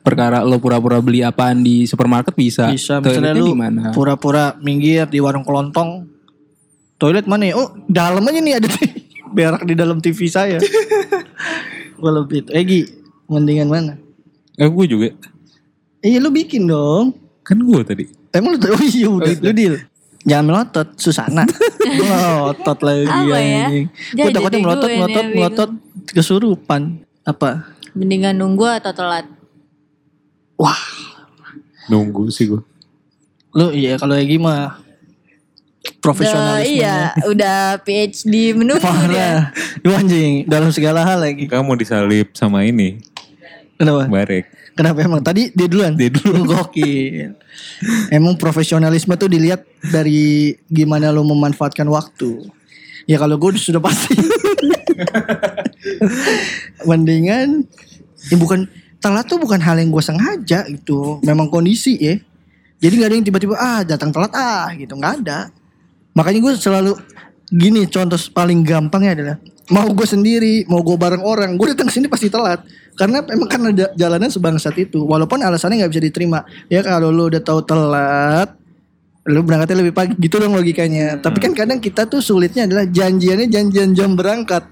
[0.00, 2.70] Perkara lo pura-pura beli apaan di supermarket bisa.
[2.70, 3.52] Bisa misalnya lu
[3.92, 6.13] pura-pura minggir di warung kelontong.
[6.96, 7.54] Toilet mana ya?
[7.58, 8.68] Oh, dalam aja nih ada
[9.36, 10.58] berak di dalam TV saya.
[12.00, 12.50] Gue lebih itu.
[12.52, 12.80] Egi,
[13.26, 13.94] mendingan mana?
[14.54, 15.10] eh gue juga
[15.98, 17.10] Iya lu bikin dong.
[17.42, 19.74] kan gue tadi Emang lu oh iya udah lu deal.
[20.22, 21.42] Jangan melotot Susana.
[21.98, 23.66] melotot lagi Apa ya?
[24.14, 25.70] Gue takutnya melotot melotot melotot
[26.06, 27.02] kesurupan.
[27.26, 27.66] Apa?
[27.98, 29.26] Mendingan nunggu atau telat.
[30.54, 30.78] Wah,
[31.90, 32.62] nunggu sih gue
[33.54, 34.82] lu iya kalau Egi mah
[35.84, 36.80] Udah, profesionalisme.
[36.80, 38.88] iya, udah PhD menunggu dia.
[38.88, 39.40] Parah.
[39.84, 41.44] Lu anjing dalam segala hal lagi.
[41.44, 43.04] kamu mau disalip sama ini
[43.76, 44.08] Kenapa?
[44.08, 45.22] barek Kenapa emang?
[45.22, 45.94] Tadi dia duluan.
[45.94, 46.42] Dia dulu.
[46.50, 47.38] Gokil.
[48.10, 52.42] Emang profesionalisme tuh dilihat dari gimana lo memanfaatkan waktu.
[53.06, 54.18] Ya kalau gue sudah pasti.
[56.90, 57.62] Mendingan,
[58.26, 58.66] ya bukan
[58.98, 61.22] telat tuh bukan hal yang gue sengaja gitu.
[61.22, 62.18] Memang kondisi ya.
[62.82, 65.54] Jadi nggak ada yang tiba-tiba ah datang telat ah gitu nggak ada.
[66.14, 66.92] Makanya gue selalu
[67.50, 69.36] gini contoh paling gampangnya adalah
[69.72, 72.60] mau gue sendiri mau gue bareng orang gue datang sini pasti telat
[72.96, 77.32] karena emang kan ada jalanan sebangsat itu walaupun alasannya nggak bisa diterima ya kalau lu
[77.32, 78.52] udah tahu telat
[79.24, 83.48] lu berangkatnya lebih pagi gitu dong logikanya tapi kan kadang kita tuh sulitnya adalah janjiannya
[83.48, 84.68] janjian jam berangkat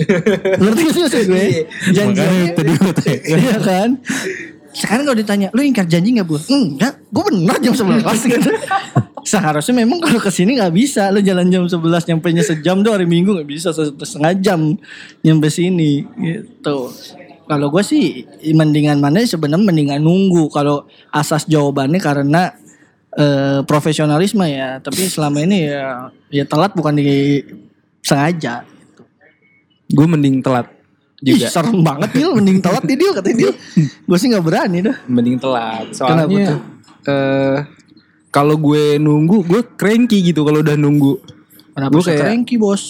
[0.60, 1.44] Ngerti gak sih maksud gue?
[1.92, 3.18] Janjiannya gue tanya.
[3.36, 3.88] Iya kan?
[4.70, 6.38] Sekarang kalau ditanya, lu ingkar janji gak bu?
[6.46, 8.50] Enggak, gue bener jam 11 gitu.
[9.20, 11.10] Seharusnya memang kalau ke sini gak bisa.
[11.10, 13.74] Lu jalan jam 11 nyampe nya sejam tuh hari minggu gak bisa.
[13.74, 14.78] se- Setengah jam
[15.20, 16.94] nyampe sini gitu.
[17.44, 18.22] Kalau gue sih
[18.54, 20.46] mendingan mana sebenarnya mendingan nunggu.
[20.48, 22.54] Kalau asas jawabannya karena
[23.12, 24.78] eh, profesionalisme ya.
[24.78, 27.42] Tapi selama ini ya, ya telat bukan di
[28.00, 28.62] sengaja.
[29.90, 30.70] Gue mending telat
[31.22, 31.48] Ih juga.
[31.48, 33.52] serem banget Dil Mending telat nih Dil Katanya Dil
[34.02, 35.86] Gue sih gak berani dah Mending telat.
[35.90, 36.60] Kenapa Soalnya tuh?
[37.06, 37.58] eh
[38.30, 41.18] kalau gue nunggu, gue cranky gitu kalau udah nunggu.
[41.70, 42.82] Kenapa Gue kayak- cranky bos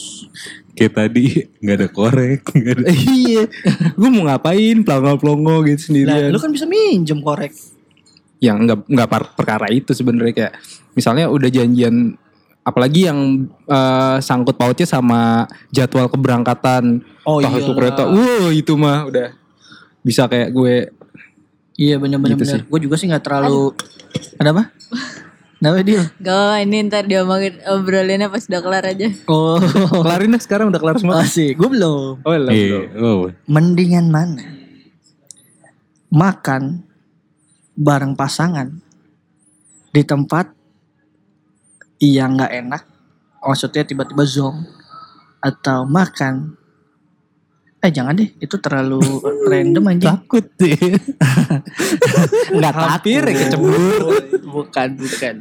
[0.71, 1.25] Kayak tadi
[1.59, 2.85] nggak ada korek, nggak ada.
[2.93, 3.43] iya.
[3.91, 6.31] gue mau ngapain pelongo-pelongo gitu Nah sendirian.
[6.31, 7.53] lu kan bisa minjem korek
[8.39, 10.53] yang nggak nggak perkara itu sebenarnya kayak
[10.93, 12.17] misalnya udah janjian
[12.61, 17.77] apalagi yang eh, sangkut pautnya sama jadwal keberangkatan Oh Entah itu iyalah.
[17.77, 19.29] kereta wow itu mah udah
[20.01, 20.75] bisa kayak gue
[21.81, 22.61] Iya bener-bener Gitu bener.
[22.69, 23.73] Gue juga sih gak terlalu
[24.37, 24.69] Ada apa?
[25.57, 26.05] Kenapa Dil?
[26.21, 29.09] Gak ini ntar diomongin obrolannya pas udah kelar aja.
[29.25, 29.57] Oh
[30.05, 33.33] kelarin dah sekarang udah kelar semua Masih Gue belum oh lah Iya, oh.
[33.49, 34.45] Mendingan mana?
[36.13, 36.85] Makan
[37.81, 38.77] Bareng pasangan
[39.97, 40.60] Di tempat
[42.01, 42.83] Yang gak enak
[43.41, 44.65] Maksudnya tiba-tiba zong
[45.39, 46.57] Atau makan
[47.81, 49.01] Eh jangan deh Itu terlalu
[49.49, 50.77] random aja takut deh
[52.57, 53.33] Nggak Hampir takut.
[53.33, 54.01] ya kecebur.
[54.51, 55.37] Bukan, bukan.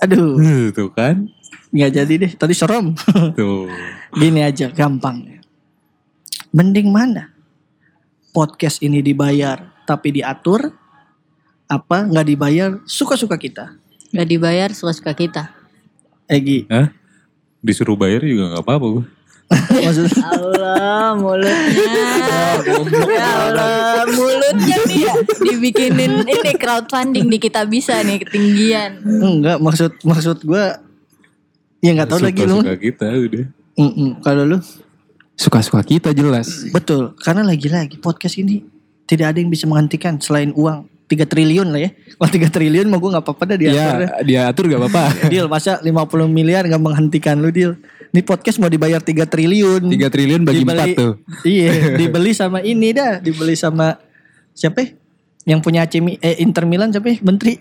[0.00, 1.28] Aduh, Tuh kan,
[1.70, 2.32] nggak jadi deh.
[2.34, 2.96] Tadi serem.
[3.36, 3.68] tuh.
[4.16, 5.40] Gini aja, gampang.
[6.50, 7.30] Mending mana?
[8.30, 10.70] Podcast ini dibayar tapi diatur,
[11.66, 13.79] apa nggak dibayar suka-suka kita?
[14.10, 15.54] Gak dibayar suka-suka kita.
[16.26, 16.90] Egi, Hah?
[17.62, 19.04] Disuruh bayar juga nggak apa-apa gue.
[19.82, 21.98] maksudnya Allah mulutnya.
[23.18, 25.02] ya Allah mulutnya nih
[25.42, 29.02] dibikinin ini crowdfunding di kita bisa nih ketinggian.
[29.02, 30.64] enggak maksud maksud gue
[31.82, 32.62] ya nggak tahu lagi lu.
[32.62, 33.44] Suka kita udah.
[33.74, 34.58] Mm-mm, Kalau lu
[35.34, 38.62] suka-suka kita jelas betul, karena lagi-lagi podcast ini
[39.08, 41.90] tidak ada yang bisa menghentikan selain uang 3 triliun lah ya.
[41.90, 43.98] Kalau 3 triliun mau gue nggak apa-apa dah diatur.
[43.98, 45.90] ya dia atur gak apa-apa Deal masa 50
[46.30, 47.74] miliar gak menghentikan lu deal
[48.10, 52.62] Ini podcast mau dibayar 3 triliun 3 triliun bagi Dibeli- 4 tuh Iya dibeli sama
[52.62, 53.98] ini dah Dibeli sama
[54.52, 54.88] Siapa ya?
[55.46, 57.16] Yang punya AC eh, Inter Milan siapa ya?
[57.20, 57.58] Menteri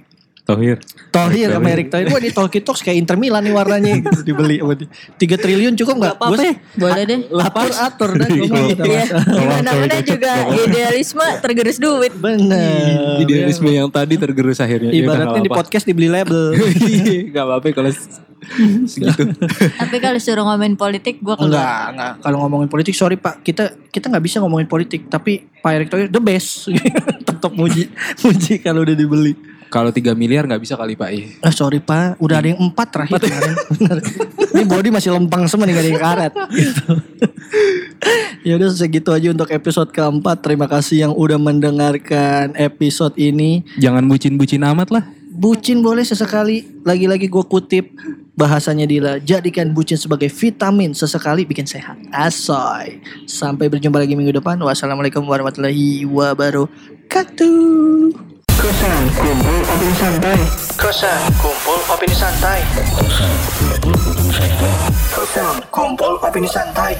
[0.49, 0.77] Tohir.
[1.13, 1.75] Tohir sama Tohir.
[1.77, 4.89] Erik Tohir Wah di Talkie Talks kayak Inter Milan nih warnanya gitu, Dibeli sama dia
[4.89, 6.13] 3 triliun cukup gak?
[6.17, 6.43] Apa apa?
[6.73, 7.19] Boleh deh.
[7.29, 8.83] Atur atur gua mah gitu.
[8.83, 12.11] Iya, Tolong, gimana mana tolong, juga idealisme tergerus duit.
[12.17, 15.61] Bener idealisme yang tadi tergerus akhirnya Ya udah, Ibaratnya di apa-apa.
[15.61, 16.57] podcast dibeli label
[16.89, 17.91] Iya, Gak apa-apa kalau
[18.87, 19.23] segitu
[19.75, 21.59] Tapi kalau suruh ngomongin politik gue keluar.
[21.59, 22.13] Enggak, enggak.
[22.23, 25.11] Kalau ngomongin politik, sorry Pak, kita kita nggak bisa ngomongin politik.
[25.11, 26.71] Tapi Pak Erick Thohir the best.
[27.27, 27.91] Tetap muji,
[28.23, 29.35] muji kalau udah dibeli.
[29.69, 31.09] Kalau 3 miliar gak bisa kali Pak.
[31.45, 33.55] Ah sorry Pak, udah ada yang empat terakhir kemarin.
[34.49, 36.33] Ini body masih lempang semua nih gak ada yang karet.
[36.49, 36.85] Gitu.
[38.49, 40.41] ya udah segitu aja untuk episode keempat.
[40.41, 43.61] Terima kasih yang udah mendengarkan episode ini.
[43.77, 45.05] Jangan bucin-bucin amat lah
[45.39, 46.67] Bucin boleh sesekali.
[46.83, 47.95] Lagi-lagi gue kutip
[48.35, 49.23] bahasanya Dila.
[49.23, 51.95] Jadikan bucin sebagai vitamin sesekali bikin sehat.
[52.11, 52.99] Asoy.
[53.23, 54.59] Sampai berjumpa lagi minggu depan.
[54.59, 57.49] Wassalamualaikum warahmatullahi wabarakatuh.
[58.69, 60.37] Kosan kumpul opini santai.
[60.77, 62.61] Kosan kumpul opini santai.
[65.09, 66.93] Kosan kumpul opini santai.